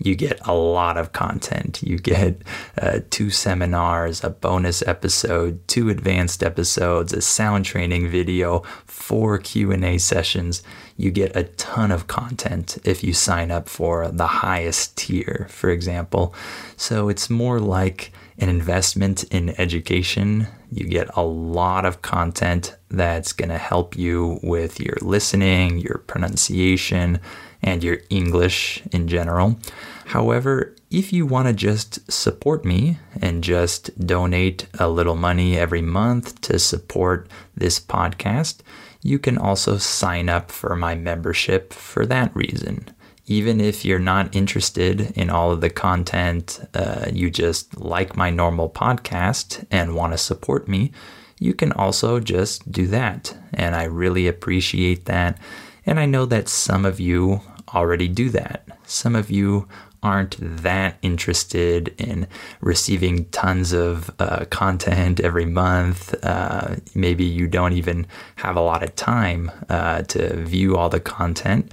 you 0.03 0.15
get 0.15 0.41
a 0.47 0.55
lot 0.55 0.97
of 0.97 1.13
content. 1.13 1.83
You 1.83 1.99
get 1.99 2.43
uh, 2.81 3.01
two 3.11 3.29
seminars, 3.31 4.25
a 4.25 4.31
bonus 4.31 4.83
episode, 4.87 5.67
two 5.69 5.91
advanced 5.91 6.43
episodes, 6.43 7.13
a 7.13 7.21
sound 7.21 7.67
training 7.67 8.09
video, 8.09 8.61
four 8.87 9.39
Q&A 9.39 9.99
sessions. 9.99 10.63
You 10.97 11.11
get 11.11 11.37
a 11.37 11.45
ton 11.45 11.93
of 11.93 12.07
content 12.07 12.79
if 12.85 13.05
you 13.05 13.13
sign 13.13 13.51
up 13.51 13.69
for 13.69 14.09
the 14.09 14.27
highest 14.27 14.97
tier, 14.97 15.47
for 15.51 15.69
example. 15.69 16.35
So 16.77 17.11
it's 17.11 17.29
more 17.29 17.61
like 17.61 18.11
an 18.41 18.49
investment 18.49 19.25
in 19.25 19.61
education. 19.61 20.47
You 20.73 20.87
get 20.87 21.15
a 21.15 21.23
lot 21.23 21.85
of 21.85 22.03
content 22.03 22.77
that's 22.89 23.33
going 23.33 23.51
to 23.51 23.59
help 23.59 23.97
you 23.97 24.41
with 24.43 24.81
your 24.81 24.97
listening, 25.03 25.79
your 25.79 25.99
pronunciation, 26.07 27.21
and 27.63 27.85
your 27.85 27.99
English 28.09 28.83
in 28.93 29.07
general. 29.07 29.59
However, 30.07 30.75
if 30.91 31.13
you 31.13 31.27
want 31.27 31.47
to 31.47 31.55
just 31.55 32.11
support 32.11 32.65
me 32.65 32.99
and 33.21 33.45
just 33.45 33.97
donate 34.05 34.67
a 34.79 34.89
little 34.89 35.15
money 35.15 35.57
every 35.57 35.83
month 35.83 36.41
to 36.43 36.59
support 36.59 37.29
this 37.55 37.79
podcast, 37.79 38.61
you 39.03 39.19
can 39.19 39.39
also 39.39 39.77
sign 39.77 40.29
up 40.29 40.51
for 40.51 40.75
my 40.75 40.95
membership 40.95 41.73
for 41.73 42.07
that 42.07 42.35
reason. 42.35 42.89
Even 43.31 43.61
if 43.61 43.85
you're 43.85 44.01
not 44.01 44.35
interested 44.35 45.13
in 45.17 45.31
all 45.31 45.53
of 45.53 45.61
the 45.61 45.71
content, 45.71 46.61
uh, 46.75 47.07
you 47.13 47.31
just 47.31 47.79
like 47.79 48.17
my 48.17 48.29
normal 48.29 48.69
podcast 48.69 49.65
and 49.71 49.95
want 49.95 50.13
to 50.13 50.19
support 50.19 50.67
me, 50.67 50.91
you 51.39 51.55
can 51.55 51.71
also 51.73 52.19
just 52.19 52.73
do 52.73 52.89
that. 52.89 53.33
And 53.55 53.77
I 53.77 53.85
really 53.85 54.27
appreciate 54.27 55.05
that. 55.05 55.39
And 55.87 56.01
I 56.01 56.07
know 56.07 56.27
that 56.27 56.49
some 56.49 56.85
of 56.85 56.99
you 56.99 57.41
already 57.73 58.09
do 58.09 58.31
that. 58.31 58.67
Some 58.85 59.15
of 59.15 59.31
you 59.31 59.69
aren't 60.03 60.37
that 60.41 60.97
interested 61.03 61.95
in 61.99 62.27
receiving 62.61 63.27
tons 63.27 63.73
of 63.73 64.11
uh, 64.19 64.45
content 64.51 65.21
every 65.21 65.45
month. 65.45 66.15
Uh, 66.25 66.75
maybe 66.97 67.25
you 67.25 67.47
don't 67.47 67.75
even 67.75 68.07
have 68.37 68.57
a 68.57 68.61
lot 68.61 68.83
of 68.83 68.97
time 68.97 69.53
uh, 69.69 70.03
to 70.03 70.35
view 70.43 70.77
all 70.77 70.89
the 70.89 71.01
content, 71.01 71.71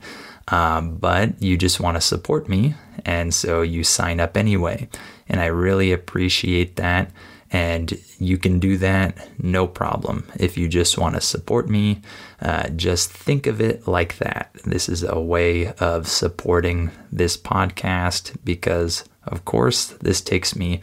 um, 0.48 0.98
but 0.98 1.42
you 1.42 1.58
just 1.58 1.80
want 1.80 1.96
to 1.96 2.02
support 2.02 2.48
me. 2.48 2.76
And 3.06 3.34
so 3.34 3.62
you 3.62 3.84
sign 3.84 4.20
up 4.20 4.38
anyway. 4.38 4.90
And 5.28 5.40
I 5.40 5.48
really 5.48 5.92
appreciate 5.92 6.78
that. 6.78 7.12
And 7.50 7.98
you 8.20 8.38
can 8.38 8.60
do 8.60 8.78
that 8.78 9.30
no 9.42 9.68
problem. 9.68 10.30
If 10.38 10.58
you 10.58 10.68
just 10.68 10.98
want 10.98 11.16
to 11.16 11.22
support 11.22 11.70
me, 11.70 12.02
uh, 12.42 12.70
just 12.70 13.10
think 13.10 13.48
of 13.48 13.62
it 13.62 13.88
like 13.88 14.18
that. 14.18 14.52
This 14.66 14.90
is 14.90 15.04
a 15.04 15.20
way 15.20 15.72
of 15.74 16.08
supporting 16.08 16.92
this 17.10 17.38
podcast 17.38 18.36
because, 18.44 19.06
of 19.24 19.46
course, 19.46 19.88
this 20.02 20.20
takes 20.20 20.58
me 20.58 20.82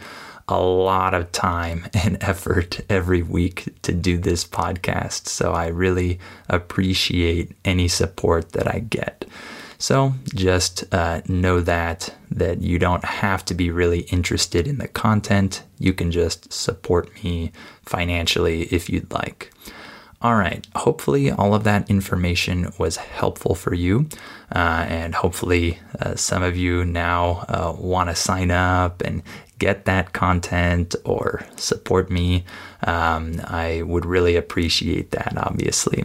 a 0.49 0.61
lot 0.61 1.15
of 1.15 1.33
time 1.33 1.87
and 1.95 2.23
effort 2.23 2.81
every 2.89 3.23
week 3.23 3.75
to 3.83 3.93
do 3.93 4.19
this 4.19 4.45
podcast. 4.45 5.29
So 5.29 5.53
I 5.53 5.69
really 5.69 6.19
appreciate 6.49 7.53
any 7.65 7.89
support 7.89 8.53
that 8.53 8.73
I 8.73 8.81
get. 8.81 9.25
So 9.79 10.15
just 10.35 10.85
uh, 10.95 11.23
know 11.29 11.61
that 11.61 12.15
that 12.31 12.63
you 12.63 12.79
don't 12.79 13.05
have 13.05 13.45
to 13.45 13.55
be 13.55 13.71
really 13.71 14.01
interested 14.03 14.67
in 14.67 14.79
the 14.79 14.89
content. 14.89 15.63
You 15.79 15.93
can 15.93 16.11
just 16.11 16.53
support 16.53 17.23
me 17.23 17.53
financially 17.85 18.63
if 18.65 18.89
you'd 18.89 19.13
like. 19.13 19.53
All 20.25 20.37
right, 20.37 20.67
hopefully, 20.75 21.31
all 21.31 21.55
of 21.55 21.65
that 21.65 21.91
information 21.91 22.73
was 22.79 22.97
helpful 22.97 23.55
for 23.55 23.75
you. 23.75 24.09
Uh, 24.51 24.87
and 24.89 25.15
hopefully, 25.15 25.79
uh, 26.01 26.15
some 26.15 26.43
of 26.43 26.57
you 26.57 26.83
now 26.87 27.45
uh, 27.47 27.77
want 27.79 28.09
to 28.09 28.15
sign 28.15 28.51
up 28.51 29.03
and 29.03 29.23
get 29.65 29.87
that 29.87 30.13
content 30.13 30.95
or 31.05 31.47
support 31.57 32.11
me. 32.11 32.45
Um, 32.83 33.41
I 33.45 33.83
would 33.83 34.05
really 34.05 34.37
appreciate 34.37 35.11
that, 35.13 35.33
obviously. 35.39 36.05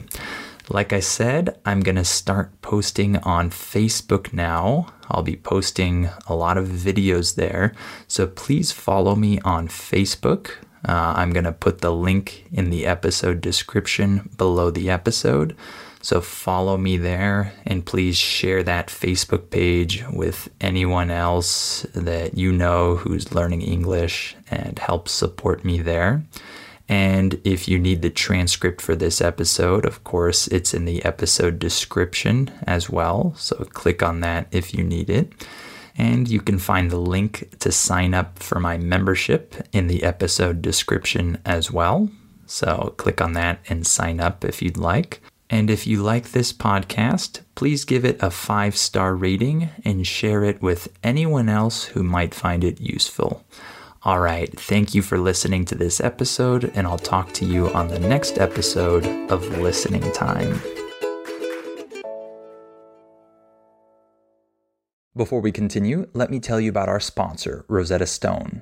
Like 0.70 0.94
I 0.94 1.02
said, 1.02 1.60
I'm 1.66 1.82
going 1.82 1.98
to 1.98 2.06
start 2.06 2.48
posting 2.62 3.18
on 3.18 3.50
Facebook 3.50 4.32
now. 4.32 4.94
I'll 5.10 5.24
be 5.24 5.36
posting 5.36 6.10
a 6.28 6.36
lot 6.36 6.58
of 6.58 6.68
videos 6.68 7.36
there. 7.36 7.74
So 8.08 8.28
please 8.28 8.72
follow 8.72 9.16
me 9.16 9.40
on 9.42 9.68
Facebook. 9.68 10.52
Uh, 10.88 11.14
I'm 11.18 11.32
going 11.34 11.50
to 11.50 11.52
put 11.66 11.82
the 11.82 11.92
link 11.92 12.46
in 12.52 12.70
the 12.70 12.86
episode 12.86 13.42
description 13.42 14.30
below 14.38 14.70
the 14.72 14.90
episode. 14.90 15.56
So 16.02 16.22
follow 16.22 16.78
me 16.78 16.98
there 16.98 17.54
and 17.66 17.86
please 17.86 18.18
share 18.18 18.64
that 18.64 18.88
Facebook 18.88 19.50
page 19.50 20.04
with 20.14 20.50
anyone 20.62 21.12
else 21.12 21.82
that 21.94 22.38
you 22.38 22.52
know 22.52 22.96
who's 22.96 23.34
learning 23.34 23.62
English 23.62 24.36
and 24.50 24.80
help 24.80 25.10
support 25.10 25.66
me 25.66 25.82
there. 25.82 26.24
And 26.88 27.40
if 27.44 27.68
you 27.68 27.78
need 27.78 28.02
the 28.02 28.10
transcript 28.10 28.82
for 28.82 28.96
this 28.96 29.22
episode, 29.22 29.86
of 29.86 30.04
course, 30.04 30.48
it's 30.48 30.74
in 30.74 30.86
the 30.86 31.06
episode 31.06 31.60
description 31.60 32.52
as 32.66 32.90
well. 32.90 33.34
So 33.38 33.58
click 33.66 34.02
on 34.02 34.22
that 34.22 34.48
if 34.52 34.74
you 34.74 34.84
need 34.84 35.10
it. 35.10 35.32
And 35.96 36.28
you 36.30 36.40
can 36.40 36.58
find 36.58 36.90
the 36.90 36.98
link 36.98 37.60
to 37.60 37.72
sign 37.72 38.14
up 38.14 38.40
for 38.40 38.60
my 38.60 38.78
membership 38.78 39.54
in 39.74 39.88
the 39.88 40.04
episode 40.04 40.62
description 40.62 41.40
as 41.46 41.72
well. 41.72 42.10
So 42.48 42.96
click 42.98 43.22
on 43.22 43.34
that 43.34 43.60
and 43.70 43.86
sign 43.86 44.20
up 44.20 44.44
if 44.44 44.62
you'd 44.62 44.78
like. 44.78 45.22
And 45.50 45.70
if 45.70 45.88
you 45.88 46.04
like 46.04 46.32
this 46.32 46.54
podcast, 46.54 47.42
please 47.56 47.84
give 47.84 48.06
it 48.06 48.22
a 48.22 48.30
five 48.30 48.78
star 48.78 49.16
rating 49.16 49.70
and 49.84 50.06
share 50.06 50.44
it 50.44 50.62
with 50.62 50.90
anyone 51.04 51.50
else 51.50 51.86
who 51.86 52.04
might 52.04 52.36
find 52.36 52.64
it 52.64 52.80
useful. 52.80 53.44
All 54.04 54.20
right, 54.20 54.50
thank 54.60 54.94
you 54.94 55.02
for 55.02 55.18
listening 55.18 55.66
to 55.66 55.76
this 55.76 56.00
episode, 56.00 56.72
and 56.76 56.88
I'll 56.88 56.98
talk 56.98 57.34
to 57.34 57.46
you 57.46 57.70
on 57.74 57.90
the 57.90 58.00
next 58.00 58.38
episode 58.38 59.06
of 59.30 59.46
Listening 59.58 60.10
Time. 60.14 60.62
Before 65.18 65.42
we 65.42 65.52
continue, 65.52 66.08
let 66.14 66.30
me 66.30 66.40
tell 66.40 66.62
you 66.62 66.70
about 66.70 66.88
our 66.88 67.02
sponsor, 67.02 67.66
Rosetta 67.68 68.06
Stone. 68.06 68.62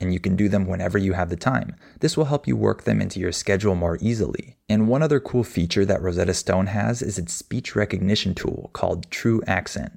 and 0.00 0.12
you 0.12 0.20
can 0.20 0.36
do 0.36 0.48
them 0.48 0.66
whenever 0.66 0.98
you 0.98 1.12
have 1.12 1.30
the 1.30 1.36
time. 1.36 1.74
This 2.00 2.16
will 2.16 2.26
help 2.26 2.46
you 2.46 2.56
work 2.56 2.84
them 2.84 3.00
into 3.00 3.20
your 3.20 3.32
schedule 3.32 3.74
more 3.74 3.98
easily. 4.00 4.56
And 4.68 4.88
one 4.88 5.02
other 5.02 5.20
cool 5.20 5.44
feature 5.44 5.84
that 5.84 6.02
Rosetta 6.02 6.34
Stone 6.34 6.66
has 6.66 7.02
is 7.02 7.18
its 7.18 7.32
speech 7.32 7.74
recognition 7.74 8.34
tool 8.34 8.70
called 8.72 9.10
TruAccent. 9.10 9.96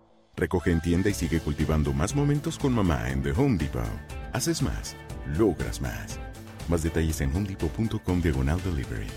Recoge 0.41 0.71
en 0.71 0.81
tienda 0.81 1.07
y 1.07 1.13
sigue 1.13 1.39
cultivando 1.39 1.93
más 1.93 2.15
momentos 2.15 2.57
con 2.57 2.73
mamá 2.73 3.11
en 3.11 3.21
The 3.21 3.31
Home 3.33 3.59
Depot. 3.59 3.83
Haces 4.33 4.63
más, 4.63 4.95
logras 5.37 5.79
más. 5.79 6.19
Más 6.67 6.81
detalles 6.81 7.21
en 7.21 7.31
homedepot.com 7.31 8.21
diagonal 8.21 8.59
delivery. 8.63 9.07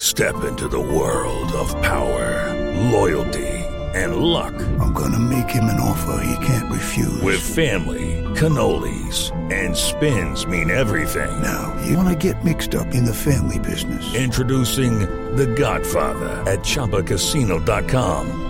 Step 0.00 0.34
into 0.48 0.68
the 0.68 0.78
world 0.78 1.52
of 1.52 1.74
power, 1.82 2.48
loyalty, 2.90 3.46
and 3.94 4.16
luck. 4.16 4.54
I'm 4.80 4.94
gonna 4.94 5.18
make 5.18 5.50
him 5.50 5.64
an 5.64 5.78
offer 5.78 6.24
he 6.24 6.46
can't 6.46 6.72
refuse. 6.72 7.20
With 7.20 7.38
family, 7.38 8.24
cannolis, 8.34 9.30
and 9.52 9.76
spins 9.76 10.46
mean 10.46 10.70
everything. 10.70 11.42
Now, 11.42 11.76
you 11.86 11.94
wanna 11.94 12.16
get 12.16 12.42
mixed 12.42 12.74
up 12.74 12.94
in 12.94 13.04
the 13.04 13.12
family 13.12 13.58
business. 13.58 14.14
Introducing 14.14 15.00
The 15.36 15.46
Godfather 15.46 16.42
at 16.50 16.60
ChumbaCasino.com. 16.60 18.49